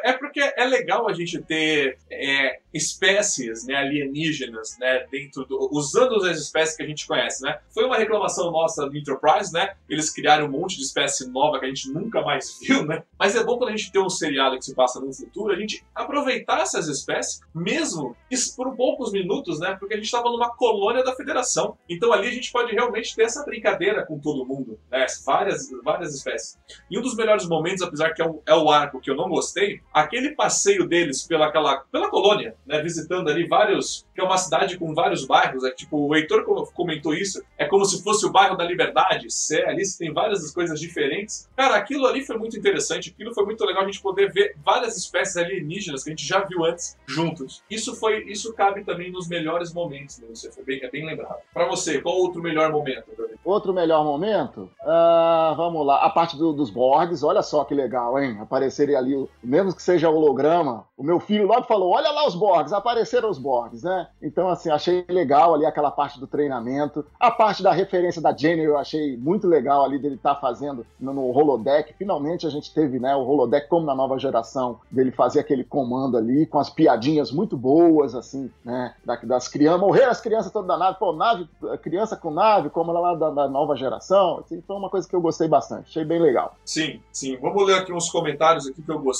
[0.03, 6.15] é porque é legal a gente ter é, espécies né, alienígenas né, dentro do, usando
[6.25, 7.59] as espécies que a gente conhece, né?
[7.73, 9.75] Foi uma reclamação nossa do Enterprise, né?
[9.89, 13.03] Eles criaram um monte de espécie nova que a gente nunca mais viu, né?
[13.17, 15.57] Mas é bom quando a gente tem um seriado que se passa no futuro, a
[15.57, 18.15] gente aproveitar essas espécies, mesmo
[18.55, 19.75] por poucos minutos, né?
[19.79, 21.77] Porque a gente estava numa colônia da Federação.
[21.87, 25.05] Então ali a gente pode realmente ter essa brincadeira com todo mundo, né?
[25.25, 26.57] Várias, várias espécies.
[26.89, 29.27] E um dos melhores momentos, apesar que é, um, é o arco que eu não
[29.33, 34.37] gostei, aquele passeio deles pela, aquela, pela colônia, né, visitando ali vários, que é uma
[34.37, 36.43] cidade com vários bairros, é tipo, o Heitor
[36.73, 40.79] comentou isso, é como se fosse o bairro da Liberdade, Sé, ali tem várias coisas
[40.79, 41.49] diferentes.
[41.55, 44.97] Cara, aquilo ali foi muito interessante, aquilo foi muito legal a gente poder ver várias
[44.97, 47.63] espécies alienígenas que a gente já viu antes juntos.
[47.69, 51.37] Isso foi, isso cabe também nos melhores momentos, né, você foi bem, é bem lembrado.
[51.53, 53.11] Para você, qual outro melhor momento?
[53.43, 54.69] Outro melhor momento?
[54.81, 58.37] Uh, vamos lá, a parte do, dos Borgs, olha só que legal, hein?
[58.39, 62.73] Aparecerem ali, mesmo que seja holograma, o meu filho logo falou: olha lá os Borgs,
[62.73, 64.07] apareceram os Borgs, né?
[64.21, 67.05] Então, assim, achei legal ali aquela parte do treinamento.
[67.19, 70.85] A parte da referência da Jenny eu achei muito legal ali dele estar tá fazendo
[70.99, 71.93] no, no, holodeck.
[71.97, 76.17] Finalmente a gente teve, né, o holodeck como na nova geração, dele fazer aquele comando
[76.17, 78.93] ali, com as piadinhas muito boas, assim, né?
[79.23, 81.47] Das crianças, morrer as crianças todas da nave, pô, nave,
[81.81, 84.39] criança com nave, como lá da, da nova geração.
[84.39, 86.55] Assim, foi uma coisa que eu gostei bastante, achei bem legal.
[86.65, 87.37] Sim, sim.
[87.37, 89.12] Vamos ler aqui uns comentários aqui que eu gostei.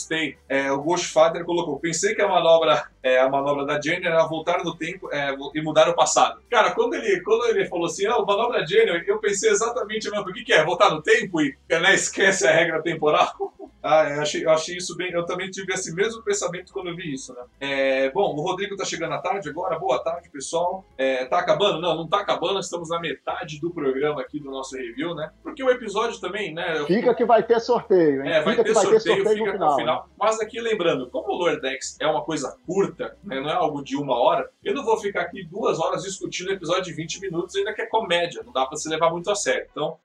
[0.48, 4.64] É, o Ghostfather colocou: pensei que a manobra, é, a manobra da Jenny era voltar
[4.64, 6.42] no tempo é, e mudar o passado.
[6.50, 10.34] Cara, quando ele, quando ele falou assim, ah, manobra Jenny, eu pensei exatamente mesmo, o
[10.34, 10.64] que, que é?
[10.64, 13.34] Voltar no tempo e né, esquece a regra temporal?
[13.84, 15.12] Ah, eu achei, eu achei isso bem.
[15.12, 17.42] Eu também tive esse mesmo pensamento quando eu vi isso, né?
[17.60, 19.78] É, bom, o Rodrigo tá chegando à tarde agora.
[19.78, 20.86] Boa tarde, pessoal.
[20.98, 21.82] É, tá acabando?
[21.82, 22.60] Não, não tá acabando.
[22.60, 25.32] Estamos na metade do programa aqui do nosso review, né?
[25.44, 26.82] Porque o episódio também, né?
[26.88, 28.32] Fica que vai ter sorteio, hein?
[28.32, 29.83] É, vai, fica ter, vai sorteio, ter sorteio, fica no final.
[29.84, 30.10] Final.
[30.18, 33.84] Mas aqui lembrando, como o Lower Decks é uma coisa curta, né, não é algo
[33.84, 37.20] de uma hora, eu não vou ficar aqui duas horas discutindo o episódio de 20
[37.20, 39.68] minutos, ainda que é comédia, não dá pra se levar muito a sério.
[39.72, 39.98] Então,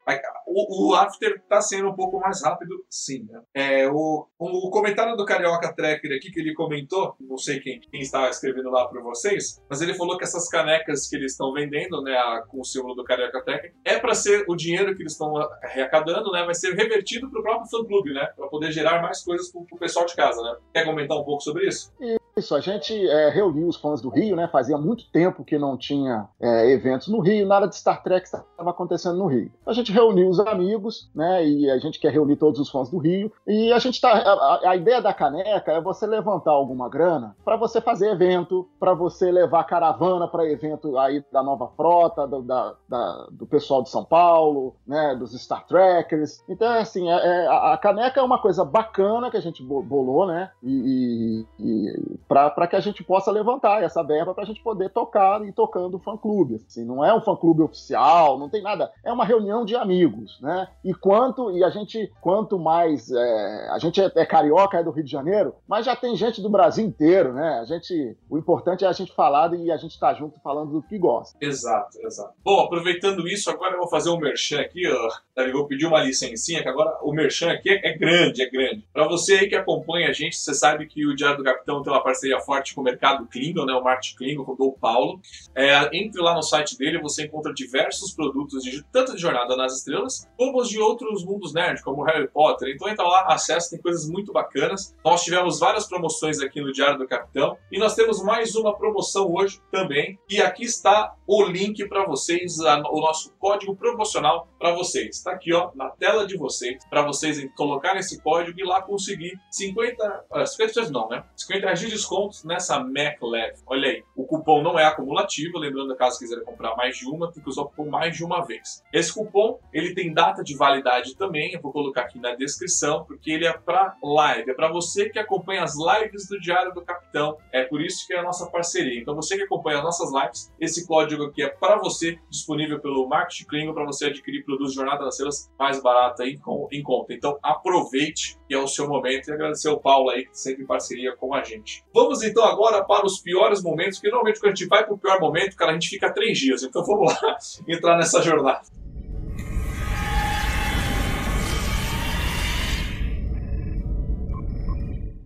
[0.47, 3.41] o, o After tá sendo um pouco mais rápido, sim, né?
[3.55, 8.01] É, o, o comentário do Carioca Tracker aqui que ele comentou, não sei quem, quem
[8.01, 12.03] está escrevendo lá para vocês, mas ele falou que essas canecas que eles estão vendendo,
[12.03, 12.17] né,
[12.49, 16.31] com o símbolo do Carioca Tracker, é para ser o dinheiro que eles estão arrecadando,
[16.33, 19.51] né, vai ser revertido para o próprio fã clube, né, para poder gerar mais coisas
[19.51, 20.57] para o pessoal de casa, né.
[20.73, 21.93] Quer comentar um pouco sobre isso?
[22.39, 24.49] Isso, a gente é, reuniu os fãs do Rio, né?
[24.49, 28.71] Fazia muito tempo que não tinha é, eventos no Rio, nada de Star Trek estava
[28.71, 29.51] acontecendo no Rio.
[29.67, 31.47] A gente reuniu os amigos, né?
[31.47, 33.31] E a gente quer reunir todos os fãs do Rio.
[33.47, 34.11] E a gente tá.
[34.11, 38.95] A, a ideia da caneca é você levantar alguma grana para você fazer evento, para
[38.95, 43.91] você levar caravana para evento aí da nova frota, do, da, da, do pessoal de
[43.91, 45.15] São Paulo, né?
[45.17, 46.43] Dos Star Trekkers.
[46.49, 50.51] Então, assim, é, é, a caneca é uma coisa bacana que a gente bolou, né?
[50.63, 54.91] E, e, e para que a gente possa levantar essa verba para a gente poder
[54.91, 56.57] tocar e tocando fã-clube.
[56.57, 58.93] Assim, não é um fã-clube oficial, não tem nada.
[59.03, 60.69] É uma reunião de amigos, né?
[60.85, 64.91] E quanto e a gente, quanto mais é, a gente é, é, carioca, é do
[64.91, 67.61] Rio de Janeiro, mas já tem gente do Brasil inteiro, né?
[67.61, 70.73] A gente, o importante é a gente falar e a gente estar tá junto falando
[70.73, 71.39] do que gosta.
[71.41, 72.35] Exato, exato.
[72.45, 75.09] Bom, aproveitando isso, agora eu vou fazer um merchan aqui, ó.
[75.37, 78.85] Eu vou pedir uma licencinha, que agora o merchan aqui é, é grande, é grande.
[78.93, 81.93] Para você aí que acompanha a gente, você sabe que o Diário do Capitão tem
[81.93, 83.75] uma parceria forte com o mercado Klingon, né?
[83.75, 85.21] O Martin Klingon, com o Paulo.
[85.55, 89.77] É, entre lá no site dele, você encontra diversos produtos, de, tanto de Jornada nas
[89.77, 92.69] Estrelas, como os de outros mundos nerd, como Harry Potter.
[92.75, 94.95] Então entra lá, acessa, tem coisas muito bacanas.
[95.05, 99.33] Nós tivemos várias promoções aqui no Diário do Capitão e nós temos mais uma promoção
[99.35, 100.19] hoje também.
[100.29, 105.17] E aqui está o link para vocês, a, o nosso código promocional para vocês.
[105.17, 109.39] Está aqui ó, na tela de vocês, para vocês colocar esse código e lá conseguir
[109.51, 111.25] 50, uh, 50 não, né?
[111.37, 113.59] 50 reais de descontos nessa Mac Leve.
[113.67, 117.43] Olha aí, o cupom não é acumulativo, lembrando caso quiser comprar mais de uma, tem
[117.43, 118.83] que usar o cupom mais de uma vez.
[118.93, 123.31] Esse cupom, ele tem data de validade também, eu vou colocar aqui na descrição, porque
[123.31, 127.37] ele é para live, é para você que acompanha as lives do Diário do Capitão.
[127.53, 129.01] É por isso que é a nossa parceria.
[129.01, 133.07] Então você que acompanha as nossas lives, esse código aqui é para você, disponível pelo
[133.07, 136.39] Marketing Klingon para você adquirir produtos Jornada das Celas mais barato aí
[136.73, 137.13] em conta.
[137.13, 140.67] Então aproveite e é o seu momento e agradecer ao Paulo aí que sempre em
[140.67, 141.85] parceria com a gente.
[142.01, 144.99] Vamos então agora para os piores momentos, porque normalmente quando a gente vai para o
[144.99, 146.63] pior momento, cara, a gente fica três dias.
[146.63, 148.63] Então vamos lá entrar nessa jornada.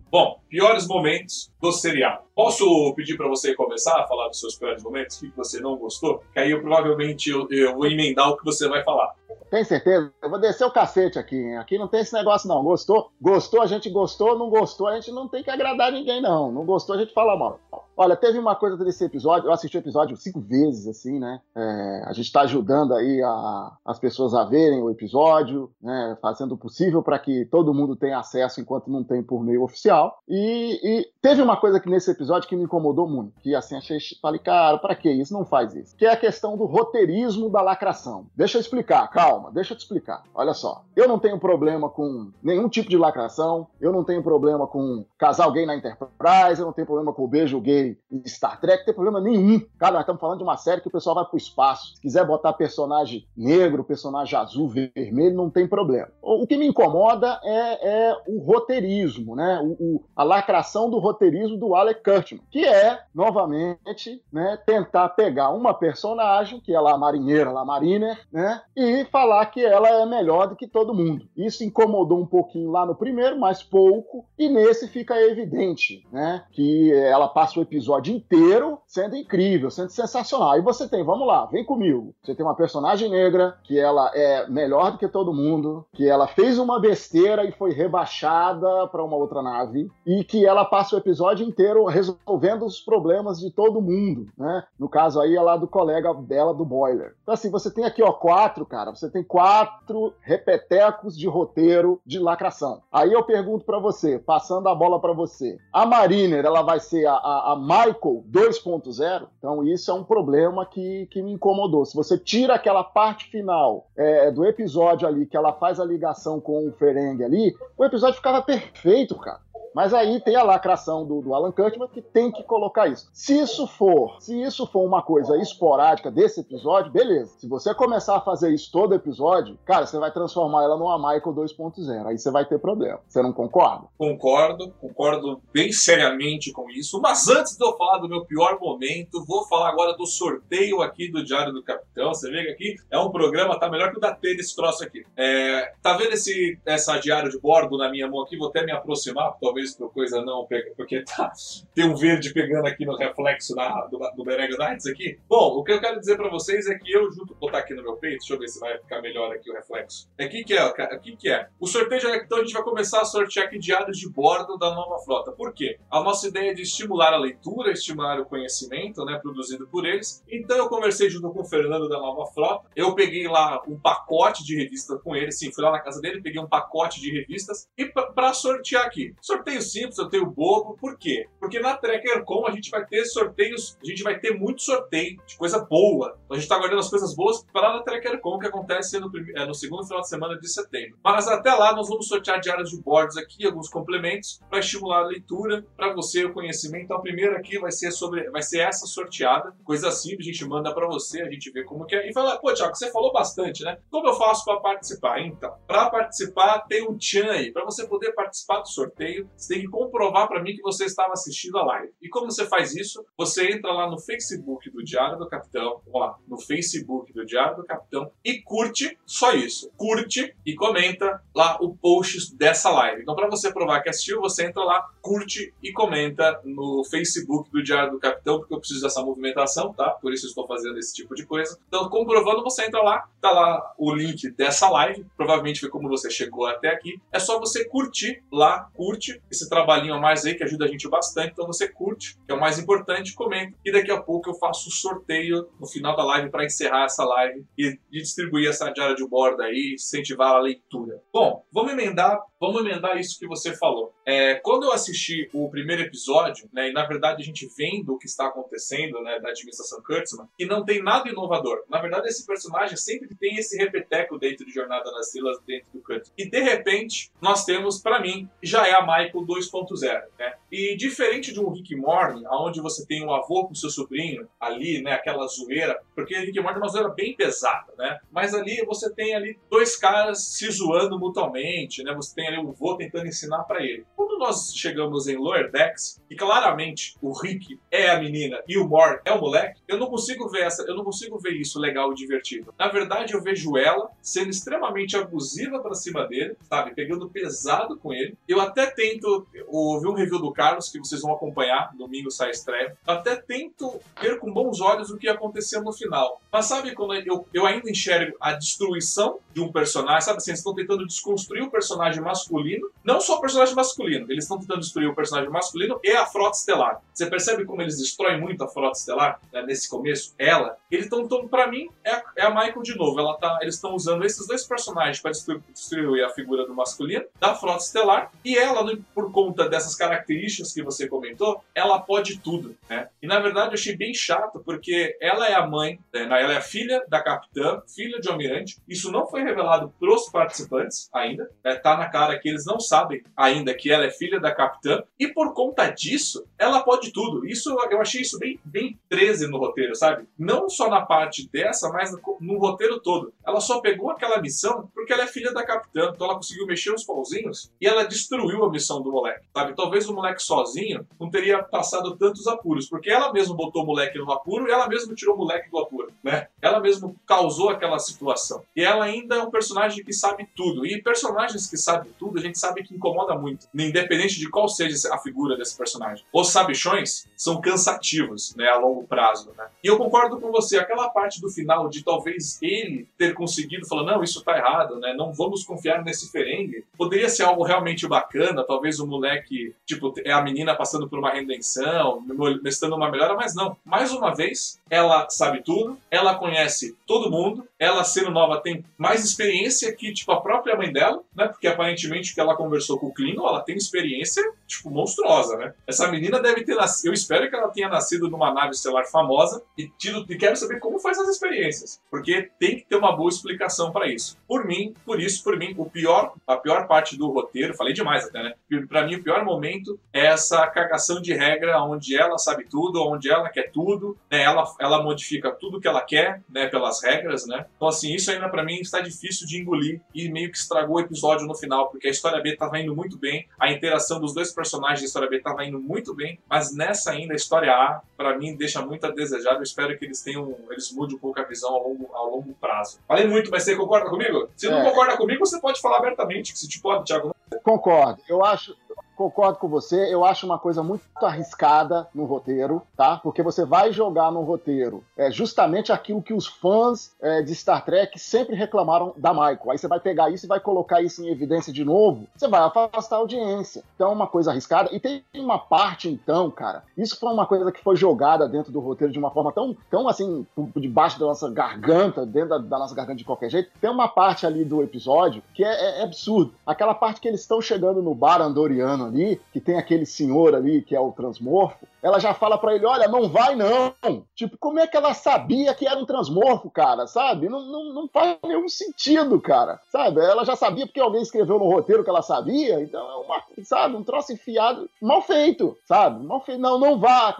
[0.09, 2.21] Bom, piores momentos do seriado.
[2.35, 5.75] Posso pedir para você começar a falar dos seus piores momentos, o que você não
[5.75, 6.21] gostou?
[6.31, 9.15] Que aí eu provavelmente eu, eu vou emendar o que você vai falar.
[9.49, 10.11] Tem certeza?
[10.21, 11.35] Eu vou descer o cacete aqui.
[11.35, 11.57] Hein?
[11.57, 12.63] Aqui não tem esse negócio, não.
[12.63, 13.11] Gostou?
[13.21, 14.37] Gostou, a gente gostou.
[14.37, 16.51] Não gostou, a gente não tem que agradar ninguém, não.
[16.51, 17.59] Não gostou, a gente fala mal.
[17.95, 21.39] Olha, teve uma coisa desse episódio, eu assisti o episódio cinco vezes, assim, né?
[21.55, 26.17] É, a gente está ajudando aí a, as pessoas a verem o episódio, né?
[26.19, 30.17] Fazendo o possível para que todo mundo tenha acesso enquanto não tem por meio oficial.
[30.27, 33.97] E, e, teve uma coisa que nesse episódio que me incomodou muito, que assim, achei,
[34.21, 35.33] falei, cara, para que isso?
[35.33, 35.95] Não faz isso.
[35.95, 38.27] Que é a questão do roteirismo da lacração.
[38.35, 40.23] Deixa eu explicar, calma, deixa eu te explicar.
[40.35, 44.67] Olha só, eu não tenho problema com nenhum tipo de lacração, eu não tenho problema
[44.67, 48.59] com casal gay na Enterprise, eu não tenho problema com o beijo gay em Star
[48.59, 49.61] Trek, não tem problema nenhum.
[49.79, 51.95] Cara, nós estamos falando de uma série que o pessoal vai pro espaço.
[51.95, 56.09] Se quiser botar personagem negro, personagem azul, vermelho, não tem problema.
[56.21, 59.61] O, que me incomoda é, é o roteirismo, né?
[59.63, 61.12] O, o, a lacração do roteirismo
[61.57, 66.97] do Alec Kurtzman, que é, novamente, né, tentar pegar uma personagem, que é lá a
[66.97, 68.61] marinheira, lá a Mariner, né?
[68.75, 71.27] E falar que ela é melhor do que todo mundo.
[71.35, 76.43] Isso incomodou um pouquinho lá no primeiro, mas pouco, e nesse fica evidente, né?
[76.51, 80.57] Que ela passa o episódio inteiro sendo incrível, sendo sensacional.
[80.57, 82.13] E você tem, vamos lá, vem comigo.
[82.23, 86.27] Você tem uma personagem negra que ela é melhor do que todo mundo, que ela
[86.27, 90.97] fez uma besteira e foi rebaixada para uma outra nave e que ela passa o
[91.03, 94.63] episódio inteiro resolvendo os problemas de todo mundo, né?
[94.79, 97.15] No caso aí, ela do colega dela do Boiler.
[97.21, 102.19] Então assim, você tem aqui ó quatro, cara, você tem quatro repetecos de roteiro de
[102.19, 102.81] lacração.
[102.91, 107.05] Aí eu pergunto para você, passando a bola para você, a Mariner, ela vai ser
[107.05, 111.85] a, a, a Michael 2.0, então isso é um problema que, que me incomodou.
[111.85, 116.39] Se você tira aquela parte final é, do episódio ali, que ela faz a ligação
[116.39, 119.41] com o Ferengue ali, o episódio ficava perfeito, cara.
[119.73, 123.09] Mas aí tem a lacração do, do Alan Cutman que tem que colocar isso.
[123.13, 127.33] Se isso for, se isso for uma coisa esporádica desse episódio, beleza.
[127.37, 131.35] Se você começar a fazer isso todo episódio, cara, você vai transformar ela numa Michael
[131.35, 132.07] 2.0.
[132.07, 132.99] Aí você vai ter problema.
[133.07, 133.87] Você não concorda?
[133.97, 136.99] Concordo, concordo bem seriamente com isso.
[137.01, 141.11] Mas antes de eu falar do meu pior momento, vou falar agora do sorteio aqui
[141.11, 142.13] do Diário do Capitão.
[142.13, 144.83] Você vê que aqui é um programa, tá melhor que o da T desse troço
[144.83, 145.03] aqui.
[145.15, 148.37] É, tá vendo esse, essa diário de bordo na minha mão aqui?
[148.37, 151.31] Vou até me aproximar, talvez por coisa não, porque tá,
[151.73, 155.19] tem um verde pegando aqui no reflexo da, do, do Berega Nights aqui.
[155.27, 157.83] Bom, o que eu quero dizer para vocês é que eu, junto, botar aqui no
[157.83, 160.09] meu peito, deixa eu ver se vai ficar melhor aqui o reflexo.
[160.17, 161.47] É que que é, o que é?
[161.59, 164.73] O sorteio de então a gente vai começar a sortear aqui diários de bordo da
[164.73, 165.31] nova frota.
[165.31, 165.79] Por quê?
[165.89, 170.23] A nossa ideia é de estimular a leitura, estimular o conhecimento, né, produzido por eles.
[170.29, 172.67] Então eu conversei junto com o Fernando da nova frota.
[172.75, 176.21] Eu peguei lá um pacote de revistas com ele, sim, fui lá na casa dele,
[176.21, 179.13] peguei um pacote de revistas e para sortear aqui.
[179.21, 180.77] Sorteio simples, sorteio bobo.
[180.77, 181.27] Por quê?
[181.39, 185.37] Porque na TrekkerCon a gente vai ter sorteios, a gente vai ter muito sorteio de
[185.37, 186.17] coisa boa.
[186.25, 189.45] Então a gente está guardando as coisas boas para na TrekkerCon que acontece no, é,
[189.45, 190.97] no segundo final de semana de setembro.
[191.03, 195.07] Mas até lá nós vamos sortear diárias de bordos aqui, alguns complementos para estimular a
[195.07, 196.85] leitura, para você o conhecimento.
[196.85, 200.45] Então a primeira aqui vai ser sobre, vai ser essa sorteada, coisa simples, a gente
[200.45, 203.11] manda para você, a gente vê como que é e fala, pô, Thiago, você falou
[203.11, 203.77] bastante, né?
[203.89, 205.19] Como eu faço para participar?
[205.21, 209.61] Então, para participar tem um tchan aí, para você poder participar do sorteio, você tem
[209.63, 211.93] que comprovar para mim que você estava assistindo a live.
[212.01, 213.05] E como você faz isso?
[213.17, 217.65] Você entra lá no Facebook do Diário do Capitão, ó, no Facebook do Diário do
[217.65, 219.69] Capitão e curte só isso.
[219.75, 223.01] Curte e comenta lá o post dessa live.
[223.01, 227.61] Então, para você provar que assistiu, você entra lá, curte e comenta no Facebook do
[227.61, 229.89] Diário do Capitão, porque eu preciso dessa movimentação, tá?
[229.91, 231.57] Por isso estou fazendo esse tipo de coisa.
[231.67, 236.09] Então, comprovando, você entra lá, tá lá o link dessa live, provavelmente foi como você
[236.09, 236.99] chegou até aqui.
[237.11, 240.87] É só você curtir lá, curte esse trabalhinho a mais aí que ajuda a gente
[240.87, 241.31] bastante.
[241.33, 243.57] Então, você curte, que é o mais importante, comenta.
[243.65, 247.03] E daqui a pouco eu faço o sorteio no final da live para encerrar essa
[247.03, 251.01] live e distribuir essa diária de bordo aí, incentivar a leitura.
[251.11, 253.93] Bom, vamos emendar, vamos emendar isso que você falou.
[254.05, 257.97] É, quando eu assisti o primeiro episódio, né, e na verdade a gente vendo o
[257.97, 261.63] que está acontecendo, né, da administração Kurtzman, que não tem nada inovador.
[261.69, 265.81] Na verdade, esse personagem sempre tem esse repeteco dentro de Jornada nas Estrelas, dentro do
[265.81, 266.13] Kurtzman.
[266.17, 270.33] E de repente, nós temos, para mim, já é a Michael 2.0, né?
[270.51, 274.81] E diferente de um Rick Morty, onde você tem um avô com seu sobrinho ali,
[274.81, 277.99] né, aquela zoeira, porque Rick Morty é uma zoeira bem pesada, né?
[278.11, 281.93] Mas ali você tem ali dois caras se zoando mutuamente, né?
[281.95, 283.85] Você tem ali o vô tentando ensinar para ele.
[283.95, 288.67] Quando nós chegamos em Lower Decks, e claramente o Rick é a menina e o
[288.67, 291.91] Mor é o moleque, eu não consigo ver essa, eu não consigo ver isso legal
[291.91, 292.53] e divertido.
[292.57, 296.73] Na verdade, eu vejo ela sendo extremamente abusiva para cima dele, sabe?
[296.73, 298.17] Pegando pesado com ele.
[298.27, 299.12] Eu até tento
[299.47, 302.75] ouvir um review do Carlos que vocês vão acompanhar, domingo sai estreia.
[302.87, 306.21] Eu até tento ver com bons olhos o que aconteceu no final.
[306.31, 310.39] Mas sabe quando eu, eu ainda enxergo a destruição de um personagem, sabe assim, eles
[310.39, 314.89] estão tentando desconstruir o personagem masculino, não só o personagem masculino, eles estão tentando destruir
[314.89, 316.81] o personagem masculino e a frota estelar.
[316.93, 320.13] Você percebe como eles destroem muito a frota estelar né, nesse começo?
[320.17, 322.99] Ela, eles estão, para mim, é a, é a, Michael de novo.
[322.99, 327.05] Ela tá, eles estão usando esses dois personagens para destruir, destruir, a figura do masculino,
[327.19, 328.63] da frota estelar, e ela,
[328.93, 332.87] por conta dessas características que você comentou, ela pode tudo, né?
[333.01, 336.37] E na verdade eu achei bem chato, porque ela é a mãe, né, ela é
[336.37, 338.57] a filha da capitã, filha de almirante.
[338.67, 341.55] Isso não foi revelado pros participantes ainda, né?
[341.55, 345.07] tá na cara que eles não sabem ainda que ela é filha da capitã, e
[345.07, 347.25] por conta disso, ela pode tudo.
[347.25, 350.05] Isso eu achei isso bem, bem 13 no roteiro, sabe?
[350.17, 353.13] Não só na parte dessa, mas no, no roteiro todo.
[353.25, 356.73] Ela só pegou aquela missão porque ela é filha da capitã, então ela conseguiu mexer
[356.73, 359.55] uns pauzinhos e ela destruiu a missão do moleque, sabe?
[359.55, 363.97] Talvez o moleque sozinho não teria passado tantos apuros, porque ela mesma botou o moleque
[363.97, 366.27] no apuro e ela mesma tirou o moleque do apuro, né?
[366.41, 368.43] Ela mesma causou aquela situação.
[368.55, 370.65] E ela ainda é um personagem que sabe tudo.
[370.65, 374.93] E personagens que sabem tudo, a gente sabe que incomoda muito, independente de qual seja
[374.93, 376.05] a figura desse personagem.
[376.11, 379.47] Os sabichões são cansativos, né, a longo prazo, né?
[379.63, 383.83] E eu concordo com você, aquela parte do final de talvez ele ter conseguido falar,
[383.83, 384.93] não, isso tá errado, né?
[384.93, 386.65] Não vamos confiar nesse ferengue.
[386.77, 391.11] Poderia ser algo realmente bacana, talvez o moleque, tipo, é a menina passando por uma
[391.11, 392.03] redenção,
[392.41, 393.57] mestrando uma melhora, mas não.
[393.65, 399.03] Mais uma vez, ela sabe tudo, ela conhece todo mundo, ela sendo nova tem mais
[399.03, 401.27] experiência que, tipo, a própria mãe dela, né?
[401.27, 405.53] Porque aparentemente que ela conversou com o Klingel, ela tem experiência, tipo, monstruosa, né?
[405.67, 409.41] Essa menina deve ter nascido, eu espero que ela tenha nascido numa nave estelar famosa
[409.57, 413.09] e tido, e quero saber como faz as experiências, porque tem que ter uma boa
[413.09, 414.17] explicação para isso.
[414.27, 418.05] Por mim, por isso, por mim, o pior, a pior parte do roteiro, falei demais
[418.05, 418.33] até, né?
[418.67, 423.09] Para mim, o pior momento é essa cagação de regra onde ela sabe tudo, onde
[423.09, 424.23] ela quer tudo, né?
[424.23, 426.47] Ela, ela modifica tudo que ela quer, né?
[426.47, 427.45] Pelas regras, né?
[427.55, 430.79] Então, assim, isso ainda para mim está difícil de engolir e meio que estragou o
[430.79, 434.31] episódio no final, porque a história B estava indo muito bem, a interação dos dois
[434.33, 438.17] personagens da história B estava indo muito bem, mas nessa ainda a história A, para
[438.17, 439.35] mim, deixa muito a desejar.
[439.35, 442.33] Eu espero que eles tenham, eles mudem um pouco a visão ao longo, ao longo
[442.33, 442.79] prazo.
[442.87, 444.29] Falei muito, mas você concorda comigo?
[444.35, 444.51] Se é.
[444.51, 447.13] não concorda comigo, você pode falar abertamente, que se te pode, Thiago.
[447.43, 448.01] Concordo.
[448.07, 448.55] Eu acho,
[448.95, 449.93] concordo com você.
[449.93, 452.97] Eu acho uma coisa muito arriscada no roteiro, tá?
[452.97, 457.63] Porque você vai jogar no roteiro é justamente aquilo que os fãs é, de Star
[457.65, 459.51] Trek sempre reclamaram da Michael.
[459.51, 462.41] Aí você vai pegar isso e vai colocar isso em evidência de novo, você vai
[462.41, 463.63] afastar a audiência.
[463.75, 464.69] Então é uma coisa arriscada.
[464.71, 468.59] E tem uma parte, então, cara, isso foi uma coisa que foi jogada dentro do
[468.59, 472.75] roteiro de uma forma tão, tão assim, debaixo da nossa garganta, dentro da, da nossa
[472.75, 473.51] garganta de qualquer jeito.
[473.59, 476.33] Tem uma parte ali do episódio que é, é, é absurdo.
[476.45, 480.61] Aquela parte que eles estão chegando no bar andoriano ali, que tem aquele senhor ali
[480.61, 483.73] que é o transmorfo, ela já fala para ele: olha, não vai não.
[484.15, 486.87] Tipo, como é que ela sabia que era um transmorfo, cara?
[486.87, 487.27] Sabe?
[487.27, 489.59] Não, não, não faz nenhum sentido, cara.
[489.69, 489.99] Sabe?
[489.99, 492.61] Ela já sabia porque alguém escreveu no roteiro que ela sabia.
[492.61, 496.05] Então é uma, sabe, um troço enfiado, mal feito, sabe?
[496.05, 496.39] Mal feito.
[496.39, 497.13] Não, não vá.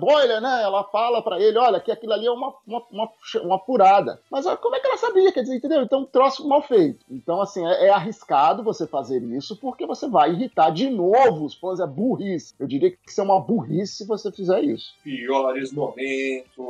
[0.00, 0.62] Boiler, né?
[0.62, 3.10] Ela fala para ele: olha, que aquilo ali é uma, uma, uma,
[3.42, 4.18] uma furada.
[4.30, 5.30] Mas como é que ela sabia?
[5.30, 5.82] Quer dizer, entendeu?
[5.82, 7.04] Então, um troço mal feito.
[7.10, 11.54] Então, assim, é, é arriscado você fazer isso porque você vai irritar de novo os
[11.54, 11.80] fãs.
[11.80, 12.54] É burrice.
[12.58, 14.94] Eu diria que isso é uma burrice você fizer isso.
[15.02, 16.66] Piores momentos.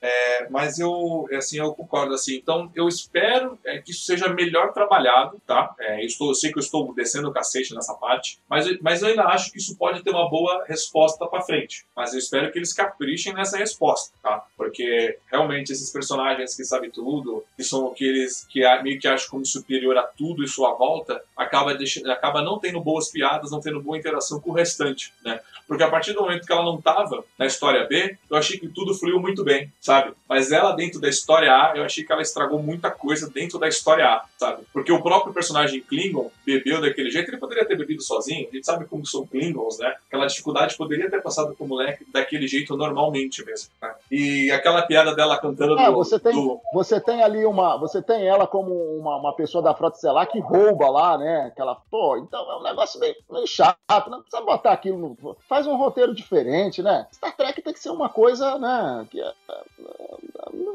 [0.00, 2.36] É, mas eu, assim, eu concordo assim.
[2.36, 5.74] Então, eu espero é, que isso seja melhor trabalhado, tá?
[5.78, 9.02] É, eu, estou, eu sei que eu estou descendo o cacete nessa parte, mas, mas
[9.02, 11.84] eu ainda acho que isso pode ter uma boa resposta para frente.
[11.94, 14.44] Mas eu espero que eles caprichem nessa resposta, tá?
[14.56, 19.46] Porque realmente esses personagens que sabem tudo, que são aqueles que meio que acham como
[19.46, 23.80] superior a tudo e sua volta, acaba, deixando, acaba não tendo boas piadas, não tendo
[23.80, 25.38] boa interação com o restante, né?
[25.68, 28.68] Porque a partir do momento que ela não tava na história B, eu achei que
[28.68, 30.12] tudo fluiu muito bem, sabe?
[30.28, 33.68] Mas ela dentro da história A, eu achei que ela estragou muita coisa dentro da
[33.68, 34.64] história A, sabe?
[34.72, 38.66] Porque o próprio personagem Klingon bebeu daquele jeito, ele poderia ter bebido sozinho, a gente
[38.66, 39.94] sabe como são Klingons, né?
[40.08, 43.94] Aquela dificuldade poderia ter passado pro moleque daquele jeito normalmente mesmo, né?
[44.10, 46.60] E aquela piada dela cantando ah, do, você tem, do...
[46.72, 50.40] você tem ali uma, você tem ela como uma, uma pessoa da frota estelar que
[50.40, 51.46] rouba lá, né?
[51.46, 53.14] Aquela, pô, então é um negócio meio,
[53.46, 57.06] chato, não precisa botar aquilo no, faz um roteiro diferente, né?
[57.12, 59.32] Star Trek tem que ser uma coisa, né, que é,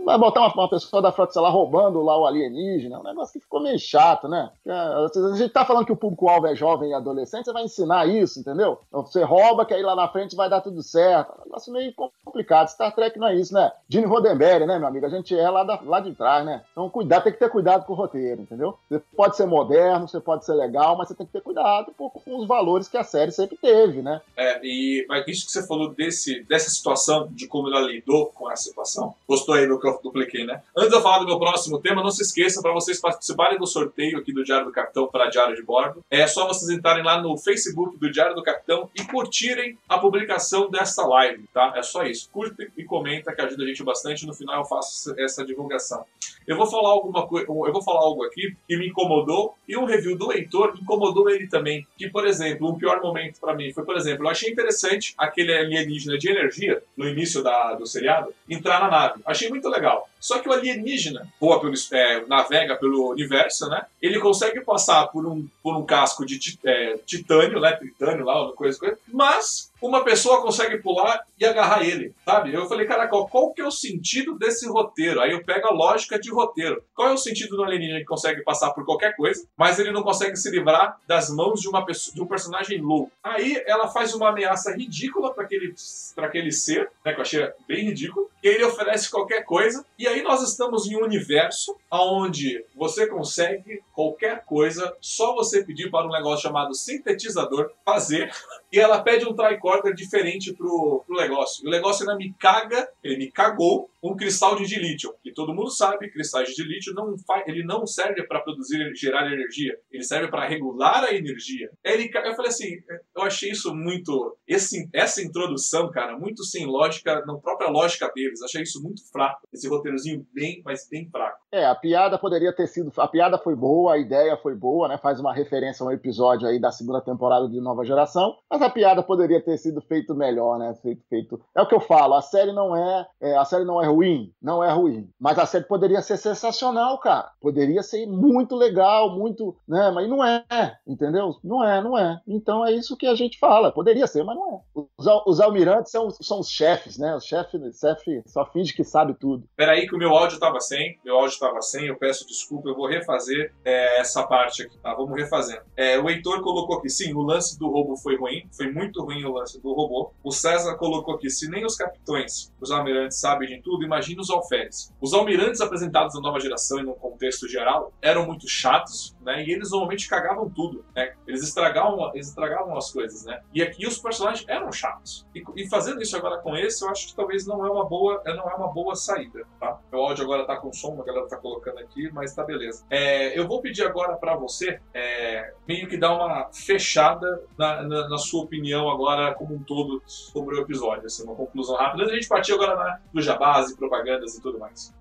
[0.04, 3.34] vai botar uma, uma, pessoa da frota lá roubando lá o alienígena, é um negócio
[3.34, 4.50] que ficou meio chato, né?
[4.66, 8.08] É, a gente tá falando que o público-alvo é jovem e adolescente, você vai ensinar
[8.08, 8.80] isso, entendeu?
[8.88, 11.32] Então, você rouba, que aí lá na frente vai dar tudo certo.
[11.32, 11.94] É um negócio meio
[12.24, 12.70] complicado.
[12.70, 13.72] Star Trek não é isso, né?
[13.90, 15.06] Gene Roddenberry, né, meu amigo?
[15.06, 16.64] A gente é lá, da, lá de trás, né?
[16.72, 18.78] Então, cuidado, tem que ter cuidado com o roteiro, entendeu?
[18.90, 22.12] Você pode ser moderno, você pode ser legal, mas você tem que ter cuidado com
[22.28, 22.57] os valores
[22.90, 24.22] que a série sempre teve, né?
[24.36, 28.52] É, e mas isso que você falou desse, dessa situação, de como ela lidou com
[28.52, 30.62] essa situação, gostou aí do que eu dupliquei, né?
[30.76, 33.66] Antes de eu falar do meu próximo tema, não se esqueça para vocês participarem do
[33.66, 36.04] sorteio aqui do Diário do Capitão para Diário de Bordo.
[36.10, 40.70] É só vocês entrarem lá no Facebook do Diário do Capitão e curtirem a publicação
[40.70, 41.74] desta live, tá?
[41.76, 42.30] É só isso.
[42.32, 44.26] Curte e comenta que ajuda a gente bastante.
[44.26, 46.04] No final eu faço essa divulgação.
[46.48, 49.86] Eu vou falar alguma coisa, eu vou falar algo aqui que me incomodou e um
[49.86, 51.86] review do leitor incomodou ele também.
[51.98, 55.54] Que, por exemplo, um pior momento para mim foi, por exemplo, eu achei interessante aquele
[55.54, 59.22] alienígena de energia no início da, do seriado entrar na nave.
[59.26, 60.10] Achei muito legal.
[60.20, 63.86] Só que o alienígena voa pelo, é, navega pelo universo, né?
[64.02, 67.72] Ele consegue passar por um, por um casco de é, titânio, né?
[67.74, 72.54] Tritânio lá, coisa, coisa, mas uma pessoa consegue pular e agarrar ele, sabe?
[72.54, 75.22] Eu falei, caraca, qual que é o sentido desse roteiro?
[75.22, 76.84] Aí eu pego a lógica de roteiro.
[76.96, 80.04] Qual é o sentido do alienígena que consegue passar por qualquer coisa, mas ele não
[80.04, 83.12] consegue se livrar das mãos de uma pessoa, de um personagem louco?
[83.24, 85.74] Aí ela faz uma ameaça ridícula para aquele,
[86.18, 90.22] aquele ser, né, que eu achei bem ridículo, e ele oferece qualquer coisa, e aí
[90.22, 96.12] nós estamos em um universo onde você consegue qualquer coisa, só você pedir para um
[96.12, 98.32] negócio chamado sintetizador fazer,
[98.72, 101.66] e ela pede um tricorder diferente pro, pro negócio.
[101.66, 105.54] E o negócio ainda me caga, ele me cagou um cristal de dilítio, que todo
[105.54, 107.16] mundo sabe, cristais de dilítio não
[107.46, 111.70] ele não serve para produzir gerar energia, ele serve para regular a energia.
[111.84, 112.82] Ele, eu falei assim,
[113.16, 118.42] eu achei isso muito esse, essa introdução, cara, muito sem lógica, na própria lógica deles.
[118.42, 121.40] Achei isso muito fraco, esse roteirozinho bem, mas bem fraco.
[121.52, 124.98] É, a piada poderia ter sido, a piada foi boa, a ideia foi boa, né?
[124.98, 128.70] Faz uma referência a um episódio aí da segunda temporada de Nova Geração, mas a
[128.70, 130.74] piada poderia ter sido feito melhor, né?
[130.82, 131.42] Feito, feito.
[131.56, 134.34] É o que eu falo, a série não é, é a série não é ruim,
[134.42, 135.10] não é ruim.
[135.20, 137.32] Mas a série poderia ser sensacional, cara.
[137.40, 139.56] Poderia ser muito legal, muito.
[139.68, 139.90] Né?
[139.92, 140.44] Mas não é,
[140.86, 141.36] entendeu?
[141.44, 142.20] Não é, não é.
[142.28, 143.72] Então é isso que a gente fala.
[143.72, 144.82] Poderia ser, mas não é.
[144.98, 147.16] Os, os almirantes são, são os chefes, né?
[147.16, 149.48] O chefe, chefe só finge que sabe tudo.
[149.56, 152.76] Peraí, que o meu áudio tava sem, meu áudio estava sem, eu peço desculpa, eu
[152.76, 154.94] vou refazer é, essa parte aqui, tá?
[154.94, 155.62] Vamos refazendo.
[155.76, 159.24] É, o Heitor colocou aqui, sim, o lance do roubo foi ruim, foi muito ruim
[159.26, 160.12] o lance do robô.
[160.24, 164.30] O César colocou aqui, se nem os capitões, os almirantes sabem de tudo, imagina os
[164.30, 164.94] alferes.
[165.02, 169.44] Os almirantes apresentados na nova geração e no contexto geral eram muito chatos, né?
[169.44, 171.14] E eles normalmente cagavam tudo, né?
[171.28, 173.42] Eles estragavam, eles estragavam as coisas, né?
[173.54, 175.26] E aqui os personagens eram chatos.
[175.34, 178.22] E, e fazendo isso agora com esse, eu acho que talvez não é uma boa,
[178.26, 179.80] não é uma boa saída, tá?
[179.92, 182.86] O áudio agora tá com som, a galera tá colocando aqui, mas tá beleza.
[182.90, 188.10] É, eu vou pedir agora para você é, meio que dar uma fechada na, na,
[188.10, 192.06] na, sua opinião agora como um todo sobre o episódio, assim, uma conclusão rápida.
[192.06, 194.94] A gente partir agora na, do jabás e propagandas e tudo mais.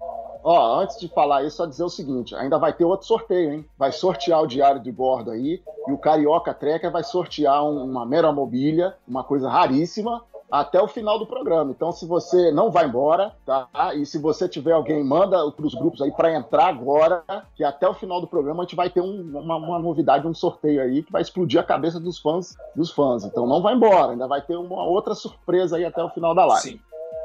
[0.43, 3.69] Ó, antes de falar isso, só dizer o seguinte: ainda vai ter outro sorteio, hein?
[3.77, 8.31] Vai sortear o diário de bordo aí, e o Carioca Treca vai sortear uma mera
[8.31, 11.71] mobília, uma coisa raríssima, até o final do programa.
[11.71, 13.69] Então, se você não vai embora, tá?
[13.95, 17.25] E se você tiver alguém, manda para os grupos aí para entrar agora,
[17.55, 20.35] que até o final do programa a gente vai ter um, uma, uma, novidade, um
[20.35, 23.25] sorteio aí que vai explodir a cabeça dos fãs, dos fãs.
[23.25, 26.45] Então, não vai embora, ainda vai ter uma outra surpresa aí até o final da
[26.45, 26.71] live.
[26.71, 26.81] Sim.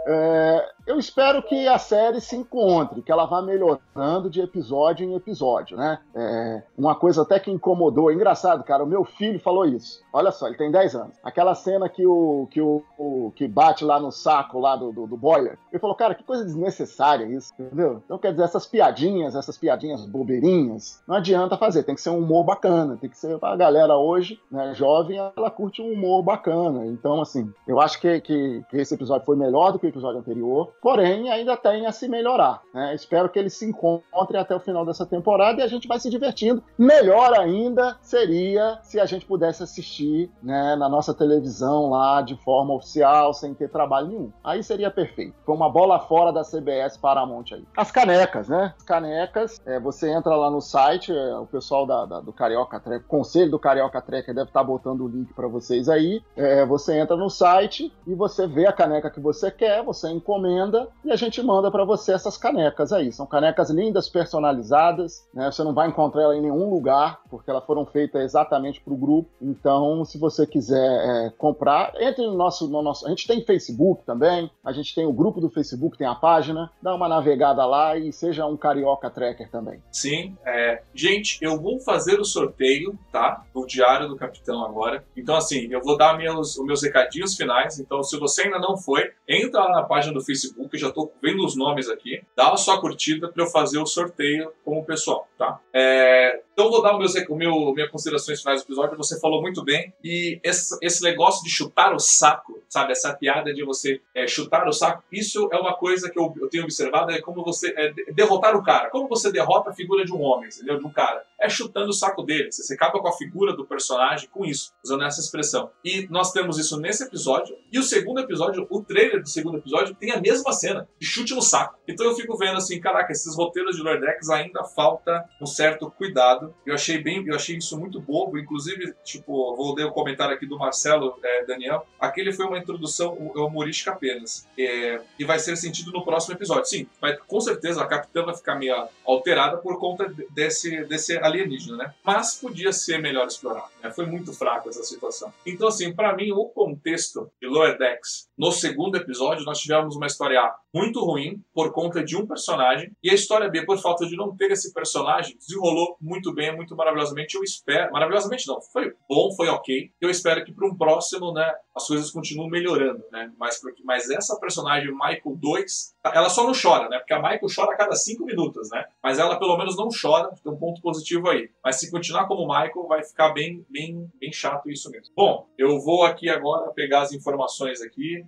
[0.05, 5.15] É, eu espero que a série se encontre, que ela vá melhorando de episódio em
[5.15, 5.99] episódio, né?
[6.15, 10.01] É, uma coisa até que incomodou, é engraçado, cara, o meu filho falou isso.
[10.11, 11.17] Olha só, ele tem 10 anos.
[11.23, 15.07] Aquela cena que o que, o, o que bate lá no saco lá do, do,
[15.07, 15.57] do, boiler.
[15.71, 18.01] Ele falou, cara, que coisa desnecessária isso, entendeu?
[18.03, 22.19] Então quer dizer, essas piadinhas, essas piadinhas bobeirinhas, não adianta fazer, tem que ser um
[22.19, 26.85] humor bacana, tem que ser a galera hoje, né, jovem, ela curte um humor bacana.
[26.85, 30.73] Então, assim, eu acho que, que, que esse episódio foi melhor do que episódio anterior,
[30.81, 32.61] porém ainda tem a se melhorar.
[32.73, 32.95] Né?
[32.95, 36.09] Espero que ele se encontre até o final dessa temporada e a gente vai se
[36.09, 36.63] divertindo.
[36.77, 42.73] Melhor ainda seria se a gente pudesse assistir né, na nossa televisão lá de forma
[42.73, 44.31] oficial, sem ter trabalho nenhum.
[44.43, 45.35] Aí seria perfeito.
[45.45, 47.63] Foi uma bola fora da CBS Paramount aí.
[47.75, 48.73] As canecas, né?
[48.77, 52.79] As canecas, é, você entra lá no site, é, o pessoal da, da, do Carioca
[52.79, 56.21] Treca, o conselho do Carioca Treca deve estar botando o link para vocês aí.
[56.35, 60.87] É, você entra no site e você vê a caneca que você quer, você encomenda
[61.03, 63.11] e a gente manda para você essas canecas aí.
[63.11, 65.51] São canecas lindas, personalizadas, né?
[65.51, 68.97] Você não vai encontrar ela em nenhum lugar, porque elas foram feitas exatamente para o
[68.97, 69.29] grupo.
[69.41, 73.05] Então, se você quiser é, comprar, entre no nosso, no nosso.
[73.05, 76.71] A gente tem Facebook também, a gente tem o grupo do Facebook, tem a página.
[76.81, 79.81] Dá uma navegada lá e seja um carioca tracker também.
[79.91, 83.43] Sim, é, gente, eu vou fazer o sorteio, tá?
[83.53, 85.03] Do Diário do Capitão agora.
[85.15, 87.79] Então, assim, eu vou dar meus, os meus recadinhos finais.
[87.79, 91.45] Então, se você ainda não foi, entra lá na página do Facebook, já estou vendo
[91.45, 92.21] os nomes aqui.
[92.35, 95.59] Dá a sua curtida para eu fazer o sorteio com o pessoal, tá?
[95.73, 98.97] É, então vou dar o meu, o meu minhas considerações finais do episódio.
[98.97, 103.53] Você falou muito bem e esse, esse negócio de chutar o saco, sabe, essa piada
[103.53, 107.11] de você é, chutar o saco, isso é uma coisa que eu, eu tenho observado
[107.11, 110.49] é como você é, derrotar o cara, como você derrota a figura de um homem,
[110.49, 110.77] entendeu?
[110.77, 112.51] De um cara é chutando o saco dele.
[112.51, 115.71] Você acaba com a figura do personagem com isso, usando essa expressão.
[115.83, 117.57] E nós temos isso nesse episódio.
[117.71, 121.33] E o segundo episódio, o trailer do segundo episódio, tem a mesma cena de chute
[121.33, 121.79] no saco.
[121.87, 126.53] Então eu fico vendo assim, caraca, esses roteiros de Lordex ainda falta um certo cuidado.
[126.65, 128.37] Eu achei bem, eu achei isso muito bobo.
[128.37, 131.85] Inclusive, tipo, vou ler o comentário aqui do Marcelo é, Daniel.
[131.99, 134.47] Aquele foi uma introdução humorística apenas.
[134.57, 136.65] É, e vai ser sentido no próximo episódio.
[136.65, 141.77] Sim, vai, com certeza a capitã vai ficar meio alterada por conta desse, desse alienígena,
[141.77, 141.93] né?
[142.03, 143.69] Mas podia ser melhor explorado.
[143.81, 143.91] Né?
[143.91, 145.33] Foi muito fraco essa situação.
[145.45, 150.07] Então, assim, para mim, o contexto de Lower Decks no segundo episódio, nós tivemos uma
[150.07, 154.05] história A muito ruim por conta de um personagem e a história B, por falta
[154.05, 157.35] de não ter esse personagem, desenrolou muito bem, muito maravilhosamente.
[157.35, 159.91] Eu espero, maravilhosamente não, foi bom, foi ok.
[159.99, 163.31] Eu espero que para um próximo, né, as coisas continuem melhorando, né?
[163.37, 166.99] Mas, porque, mas essa personagem Michael 2, ela só não chora, né?
[166.99, 168.85] Porque a Michael chora a cada cinco minutos, né?
[169.01, 171.49] Mas ela pelo menos não chora, tem um ponto positivo aí.
[171.63, 175.13] Mas se continuar como Michael, vai ficar bem, bem, bem chato isso mesmo.
[175.15, 178.23] Bom, eu vou aqui agora pegar as informações aqui.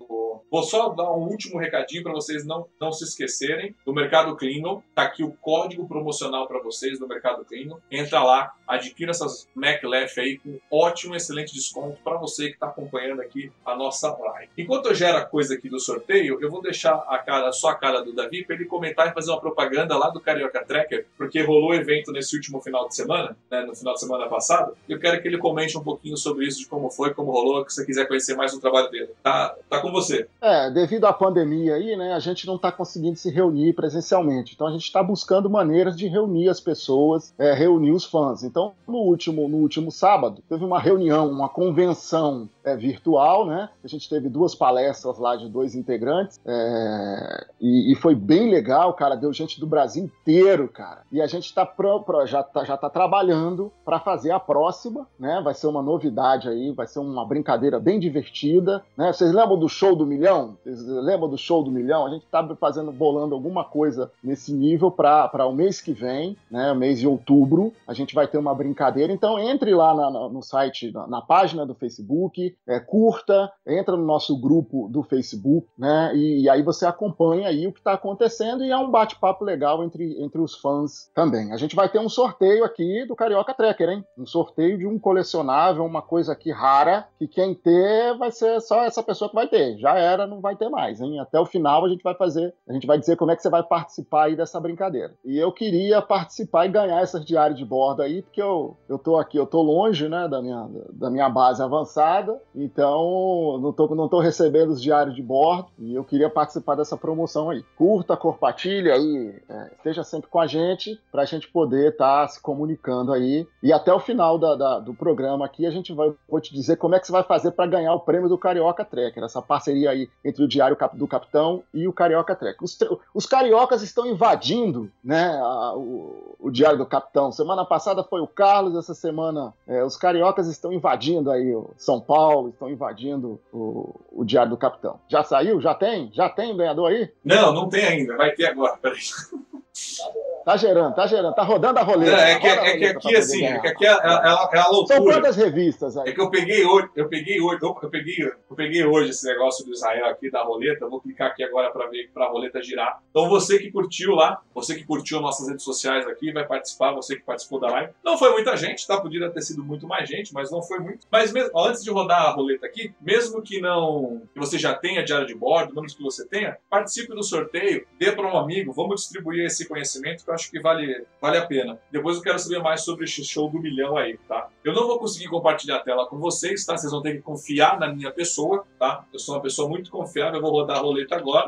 [0.50, 4.84] Vou só dar um último recadinho para vocês não, não se esquecerem do Mercado Klingon.
[4.94, 7.80] Tá aqui o código promocional para vocês do Mercado Klingon.
[7.90, 13.22] Entra lá, adquira essas MacLef aí com ótimo, excelente desconto para você que está acompanhando
[13.22, 13.33] aqui
[13.66, 14.50] a nossa live.
[14.58, 17.76] Enquanto eu gero a coisa aqui do sorteio, eu vou deixar a cara, só a
[17.76, 21.42] cara do Davi para ele comentar e fazer uma propaganda lá do Carioca Tracker, porque
[21.42, 24.76] rolou evento nesse último final de semana, né, no final de semana passado.
[24.88, 27.74] Eu quero que ele comente um pouquinho sobre isso, de como foi, como rolou, que
[27.74, 29.10] você quiser conhecer mais o trabalho dele.
[29.22, 30.28] Tá, tá com você.
[30.42, 34.54] É, devido à pandemia aí, né, a gente não está conseguindo se reunir presencialmente.
[34.54, 38.44] Então a gente está buscando maneiras de reunir as pessoas, é, reunir os fãs.
[38.44, 43.70] Então, no último, no último sábado, teve uma reunião, uma convenção é, virtual, né?
[43.84, 48.94] A gente teve duas palestras lá de dois integrantes é, e, e, foi bem legal,
[48.94, 49.16] cara.
[49.16, 51.02] Deu gente do Brasil inteiro, cara.
[51.12, 55.08] E a gente tá pro, pro, já, tá, já tá trabalhando para fazer a próxima,
[55.20, 55.42] né?
[55.44, 59.12] Vai ser uma novidade aí, vai ser uma brincadeira bem divertida, né?
[59.12, 60.58] Vocês lembram do show do milhão?
[60.64, 62.06] Vocês lembram do show do milhão?
[62.06, 66.74] A gente tá fazendo, bolando alguma coisa nesse nível para o mês que vem, né?
[66.74, 69.12] Mês de outubro, a gente vai ter uma brincadeira.
[69.12, 73.96] Então entre lá na, na, no site, na, na, página do Facebook, é, curta, entra
[73.96, 76.12] no nosso grupo do Facebook, né?
[76.16, 79.84] E, e aí você acompanha aí o que está acontecendo e é um bate-papo legal
[79.84, 81.52] entre, entre os fãs também.
[81.52, 84.06] A gente vai ter um sorteio aqui do Carioca Tracker, hein?
[84.18, 88.84] Um sorteio de um colecionável, uma coisa aqui rara, que quem ter vai ser só
[88.84, 89.78] essa pessoa que vai ter.
[89.78, 91.20] Já era, não vai ter mais, hein?
[91.20, 93.50] Até o final a gente vai fazer, a gente vai dizer como é que você
[93.50, 95.14] vai participar aí dessa brincadeira.
[95.24, 99.18] E eu queria participar e ganhar essas diárias de bordo aí, porque eu, eu tô
[99.18, 104.08] aqui, eu tô longe, né, da minha, da minha base avançada, então não tô, não
[104.08, 107.64] tô recebendo os diários de bordo e eu queria participar dessa promoção aí.
[107.78, 112.28] Curta, compartilha aí, é, esteja sempre com a gente para a gente poder estar tá
[112.28, 113.48] se comunicando aí.
[113.62, 116.78] E até o final da, da, do programa aqui a gente vai vou te dizer
[116.78, 119.92] como é que você vai fazer para ganhar o prêmio do Carioca Trekker, essa parceria
[119.92, 122.64] aí entre o Diário do Capitão e o Carioca Trekker.
[122.64, 122.78] Os,
[123.14, 127.32] os cariocas estão invadindo né, a, o, o, Diário do Capitão.
[127.32, 132.33] Semana passada foi o Carlos, essa semana é, os cariocas estão invadindo aí São Paulo,
[132.50, 135.00] estão invadindo o, o Diário do Capitão.
[135.08, 135.62] Já saiu?
[135.62, 136.12] Já tem?
[136.14, 137.12] Já tem ganhador aí?
[137.24, 138.18] Não, não tem ainda.
[138.18, 138.78] Vai ter agora.
[138.78, 139.00] Peraí.
[140.44, 142.18] Tá gerando, tá gerando, tá rodando a roleta.
[142.18, 144.96] É, é que, é que aqui, assim, é que aqui é, é, é, a loucura.
[144.98, 146.10] São quantas revistas aí?
[146.10, 149.66] É que eu peguei hoje, eu peguei hoje, eu peguei, eu peguei hoje esse negócio
[149.66, 153.02] do Israel aqui, da roleta, vou clicar aqui agora para ver, para a roleta girar.
[153.10, 157.16] Então você que curtiu lá, você que curtiu nossas redes sociais aqui, vai participar, você
[157.16, 157.94] que participou da live.
[158.04, 159.00] Não foi muita gente, tá?
[159.00, 161.08] Podia ter sido muito mais gente, mas não foi muito.
[161.10, 165.04] Mas mesmo, antes de rodar a roleta aqui, mesmo que não, que você já tenha
[165.04, 169.02] diário de bordo, menos que você tenha, participe do sorteio, dê para um amigo, vamos
[169.02, 171.80] distribuir esse conhecimento que eu acho que vale, vale a pena.
[171.92, 174.50] Depois eu quero saber mais sobre esse show do milhão aí, tá?
[174.64, 176.76] Eu não vou conseguir compartilhar a tela com vocês, tá?
[176.76, 179.06] Vocês vão ter que confiar na minha pessoa, tá?
[179.14, 181.48] Eu sou uma pessoa muito confiável, eu vou rodar a roleta agora.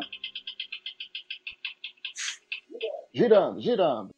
[3.13, 4.09] Girando, girando.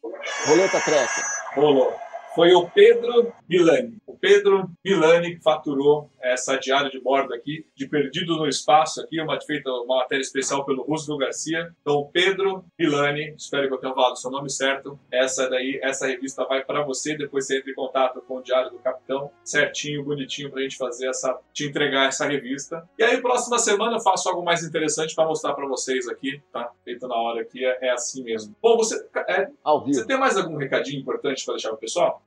[0.46, 1.22] Roleta treca.
[1.54, 2.07] Rolou
[2.38, 3.98] foi o Pedro Milani.
[4.06, 9.20] O Pedro Milani que faturou essa diária de bordo aqui, de Perdido no Espaço aqui,
[9.20, 11.74] uma feita uma matéria especial pelo Roosevelt Garcia.
[11.80, 14.96] Então, Pedro Milani, espero que eu tenha falado o seu nome certo.
[15.10, 18.70] Essa daí, essa revista vai para você, depois você entra em contato com o Diário
[18.70, 22.88] do Capitão, certinho, bonitinho pra gente fazer essa te entregar essa revista.
[22.96, 26.70] E aí, próxima semana eu faço algo mais interessante para mostrar para vocês aqui, tá?
[26.84, 28.54] Feito na hora aqui, é, é assim mesmo.
[28.62, 29.48] Bom, você é,
[29.84, 32.22] você tem mais algum recadinho importante para deixar pro pessoal?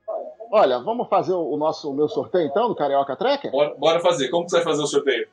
[0.50, 3.50] Olha, vamos fazer o nosso o meu sorteio então do Carioca Trekker?
[3.50, 4.28] Bora, bora, fazer.
[4.28, 5.26] Como que você vai fazer o sorteio?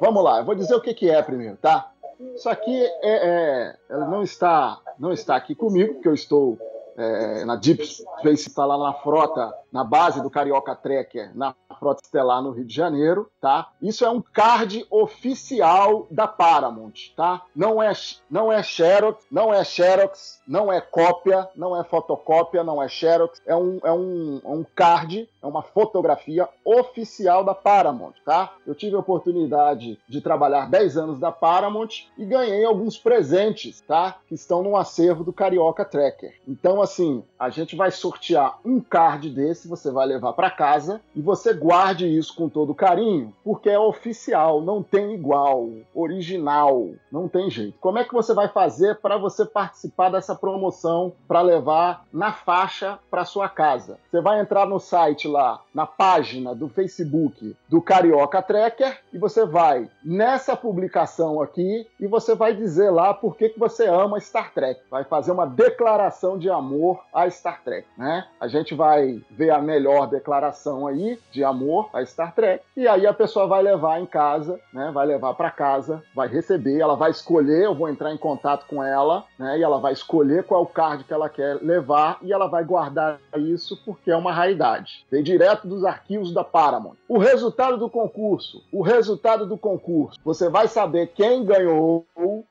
[0.00, 1.90] Vamos lá, eu vou dizer o que, que é primeiro, tá?
[2.34, 6.58] Isso aqui é, é, não está não está aqui comigo, porque eu estou
[6.96, 12.00] é, na Deep Space, está lá na frota, na base do Carioca Trekker, na frota
[12.02, 13.68] estelar no Rio de Janeiro, tá?
[13.82, 17.42] Isso é um card oficial da Paramount, tá?
[17.54, 17.92] Não é,
[18.30, 23.42] não é Xerox, não é Xerox, não é cópia, não é fotocópia, não é Xerox,
[23.46, 28.54] é um, é um, é um card, é uma fotografia oficial da Paramount, tá?
[28.66, 34.16] Eu tive a oportunidade de trabalhar 10 anos da Paramount e ganhei alguns presentes, tá?
[34.26, 36.34] Que estão no acervo do Carioca Trekker.
[36.48, 41.20] Então, assim, a gente vai sortear um card desse, você vai levar para casa e
[41.20, 47.50] você guarde isso com todo carinho, porque é oficial, não tem igual, original, não tem
[47.50, 47.78] jeito.
[47.80, 52.98] Como é que você vai fazer para você participar dessa promoção para levar na faixa
[53.10, 53.98] para sua casa?
[54.10, 59.44] Você vai entrar no site lá, na página do Facebook do Carioca Trekker e você
[59.44, 64.52] vai nessa publicação aqui e você vai dizer lá por que, que você ama Star
[64.52, 64.80] Trek.
[64.90, 68.26] Vai fazer uma declaração de amor a Star Trek, né?
[68.40, 73.06] A gente vai ver a melhor declaração aí de amor a Star Trek e aí
[73.06, 74.90] a pessoa vai levar em casa, né?
[74.92, 78.82] Vai levar para casa, vai receber, ela vai escolher, eu vou entrar em contato com
[78.82, 79.58] ela, né?
[79.58, 82.64] E ela vai escolher qual é o card que ela quer levar e ela vai
[82.64, 85.04] guardar isso porque é uma raridade.
[85.10, 86.96] Vem direto dos arquivos da Paramount.
[87.08, 92.06] O resultado do concurso, o resultado do concurso, você vai saber quem ganhou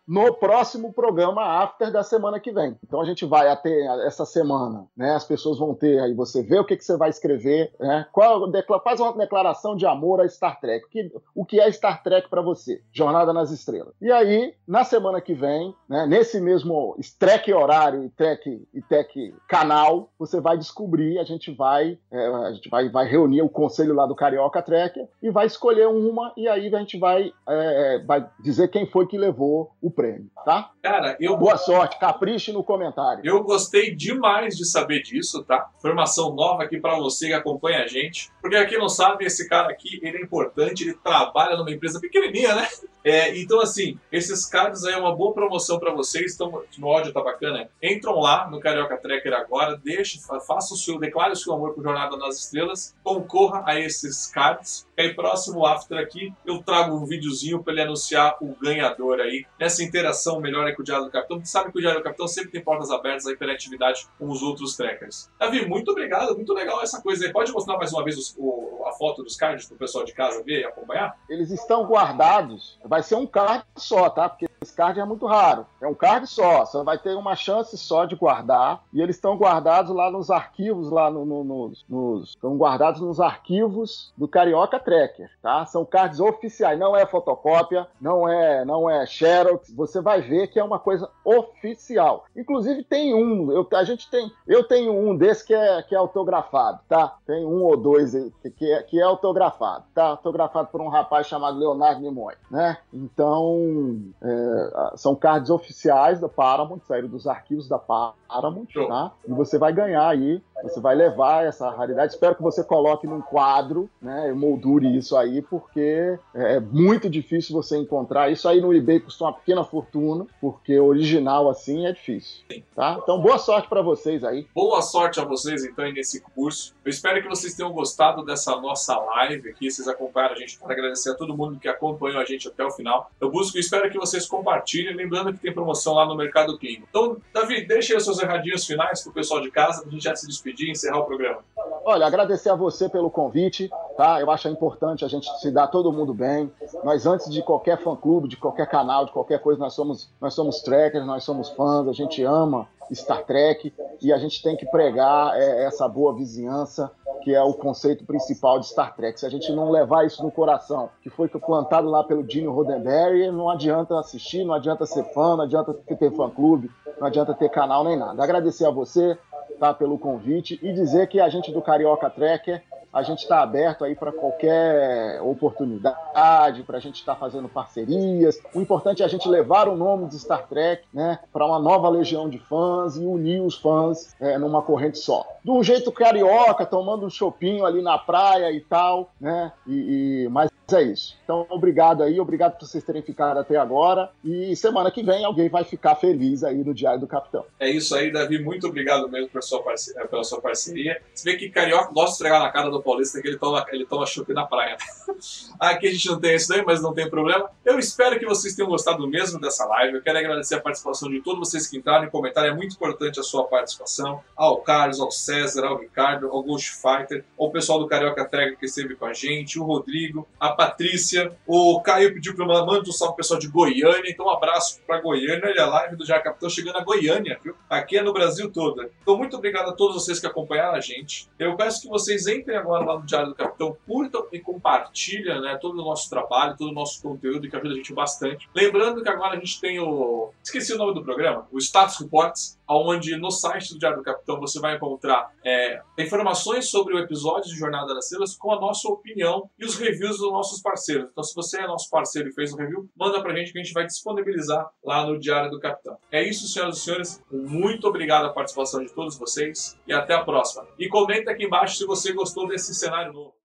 [0.08, 2.78] no próximo programa After da semana que vem.
[2.84, 5.16] Então a gente vai até essa semana, né?
[5.16, 8.06] As pessoas vão ter aí, você vê o que, que você vai escrever, né?
[8.12, 8.52] Qual,
[8.84, 10.86] faz uma declaração de amor a Star Trek.
[10.86, 12.82] O que, o que é Star Trek para você?
[12.92, 13.94] Jornada nas Estrelas.
[14.02, 19.36] E aí, na semana que vem, né, nesse mesmo Trek horário e tech, e tech
[19.48, 23.94] canal, você vai descobrir, a gente vai, é, a gente vai, vai reunir o conselho
[23.94, 28.28] lá do Carioca Tracker e vai escolher uma e aí a gente vai, é, vai
[28.40, 30.72] dizer quem foi que levou o prêmio, tá?
[30.82, 31.36] Cara, eu.
[31.36, 33.22] Boa sorte, capriche no comentário.
[33.26, 35.70] Eu gostei demais de saber disso, tá?
[35.78, 38.30] Informação nova aqui para você que acompanha a gente.
[38.42, 42.56] Porque aqui não sabe, esse cara aqui, ele é importante, ele trabalha numa empresa pequenininha,
[42.56, 42.68] né?
[43.06, 46.34] É, então, assim, esses cards aí é uma boa promoção para vocês.
[46.34, 47.70] Então, no áudio tá bacana.
[47.82, 51.84] Entram lá no Carioca Tracker agora, deixe, faça o seu, declare o seu amor por
[51.84, 54.88] Jornada nas Estrelas, concorra a esses cards.
[54.98, 59.46] E aí, próximo after aqui, eu trago um videozinho para ele anunciar o ganhador aí,
[59.60, 61.38] nessa interação melhor aí com o Diário do Capitão.
[61.38, 64.28] Porque sabe que o Diário do Capitão sempre tem portas abertas aí pela atividade com
[64.30, 65.30] os outros trackers.
[65.40, 67.32] Davi, muito obrigado, muito legal essa coisa aí.
[67.32, 70.14] Pode mostrar mais uma vez os, o, a foto dos cards para o pessoal de
[70.14, 71.16] casa ver e acompanhar?
[71.30, 74.30] Eles estão guardados, ser um card só, tá?
[74.30, 75.66] Porque esse card é muito raro.
[75.80, 78.84] É um card só, você vai ter uma chance só de guardar.
[78.92, 82.30] E eles estão guardados lá nos arquivos, lá no, no, nos, nos.
[82.30, 85.66] Estão guardados nos arquivos do Carioca Tracker, tá?
[85.66, 89.72] São cards oficiais, não é fotocópia, não é, não é Xerox.
[89.74, 92.26] Você vai ver que é uma coisa oficial.
[92.36, 95.98] Inclusive tem um, eu, a gente tem, eu tenho um desse que é, que é
[95.98, 97.16] autografado, tá?
[97.26, 98.14] Tem um ou dois
[98.58, 100.06] que, é, que é autografado, tá?
[100.06, 102.78] Autografado por um rapaz chamado Leonardo Nimoy, né?
[102.92, 104.55] Então, é,
[104.96, 109.12] são cards oficiais da Paramount, saíram dos arquivos da Paramount, tá?
[109.28, 112.14] E você vai ganhar aí, você vai levar essa raridade.
[112.14, 114.32] Espero que você coloque num quadro, né?
[114.34, 118.32] Moldure isso aí, porque é muito difícil você encontrar.
[118.32, 122.44] Isso aí no eBay custa uma pequena fortuna, porque original assim é difícil,
[122.76, 123.00] tá?
[123.02, 124.48] Então, boa sorte para vocês aí.
[124.54, 126.76] Boa sorte a vocês, então, nesse curso.
[126.84, 129.70] Eu espero que vocês tenham gostado dessa nossa live aqui.
[129.70, 130.58] Vocês acompanharam a gente.
[130.58, 133.12] Quero agradecer a todo mundo que acompanhou a gente até o final.
[133.20, 134.96] Eu busco e espero que vocês compartilhem.
[134.96, 136.88] Lembrando que tem promoção lá no Mercado Clínico.
[136.90, 140.16] Então, Davi, deixe aí os seus erradinhos finais pro pessoal de casa, pra gente já
[140.16, 141.44] se despedir e encerrar o programa.
[141.84, 144.22] Olha, agradecer a você pelo convite, tá?
[144.22, 146.52] Eu acho importante a gente se dar todo mundo bem.
[146.84, 150.62] Nós, antes de qualquer fã-clube, de qualquer canal, de qualquer coisa, nós somos, nós somos
[150.62, 155.36] trackers, nós somos fãs, a gente ama Star Trek e a gente tem que pregar
[155.36, 156.92] é, essa boa vizinhança
[157.24, 159.20] que é o conceito principal de Star Trek.
[159.20, 163.32] Se a gente não levar isso no coração, que foi plantado lá pelo Gene Roddenberry,
[163.32, 166.70] não adianta assistir, não adianta ser fã, não adianta ter fã-clube,
[167.00, 168.24] não adianta ter canal nem nada.
[168.24, 169.18] Agradecer a você
[169.60, 172.62] tá, pelo convite e dizer que a gente do Carioca Tracker
[172.96, 178.40] a gente está aberto aí para qualquer oportunidade, para a gente estar tá fazendo parcerias.
[178.54, 181.90] O importante é a gente levar o nome de Star Trek né, para uma nova
[181.90, 185.28] legião de fãs e unir os fãs é, numa corrente só.
[185.44, 189.52] De um jeito carioca, tomando um chopinho ali na praia e tal, né?
[189.68, 191.16] E, e mas é isso.
[191.24, 194.10] Então, obrigado aí, obrigado por vocês terem ficado até agora.
[194.24, 197.46] E semana que vem alguém vai ficar feliz aí no Diário do Capitão.
[197.60, 198.42] É isso aí, Davi.
[198.42, 200.08] Muito obrigado mesmo pela sua parceria.
[200.08, 201.02] Pela sua parceria.
[201.14, 203.86] Você vê que Carioca gosta de estregar na cara do Paulista que ele toma, ele
[203.86, 204.78] toma chope na praia.
[205.60, 207.50] Aqui a gente não tem isso daí, mas não tem problema.
[207.66, 209.96] Eu espero que vocês tenham gostado mesmo dessa live.
[209.96, 212.52] Eu quero agradecer a participação de todos vocês que entraram em comentário.
[212.52, 214.22] É muito importante a sua participação.
[214.36, 218.66] Ao Carlos, ao César, ao Ricardo, ao Ghost Fighter, ao pessoal do Carioca Trek que
[218.66, 222.92] esteve com a gente, o Rodrigo, a Patrícia, o Caio pediu para eu mandar um
[222.92, 225.42] salve pessoal de Goiânia, então um abraço para Goiânia.
[225.46, 227.56] Olha a live do Já Capitão chegando a Goiânia, viu?
[227.70, 228.90] Aqui é no Brasil todo.
[229.02, 231.30] Então, muito obrigado a todos vocês que acompanharam a gente.
[231.40, 235.58] Eu peço que vocês entrem agora lá no Diário do Capitão, curtam e compartilhem né,
[235.62, 238.50] todo o nosso trabalho, todo o nosso conteúdo, que ajuda a gente bastante.
[238.54, 240.32] Lembrando que agora a gente tem o.
[240.44, 244.40] Esqueci o nome do programa, o Status Reports, onde no site do Diário do Capitão
[244.40, 248.88] você vai encontrar é, informações sobre o episódio de Jornada das Estrelas com a nossa
[248.88, 251.10] opinião e os reviews dos nossos parceiros.
[251.12, 253.64] Então, se você é nosso parceiro e fez um review, manda pra gente que a
[253.64, 255.98] gente vai disponibilizar lá no Diário do Capitão.
[256.12, 257.24] É isso, senhoras e senhores.
[257.32, 260.66] Muito obrigado a participação de todos vocês e até a próxima.
[260.80, 263.45] E comenta aqui embaixo se você gostou desse cenário novo.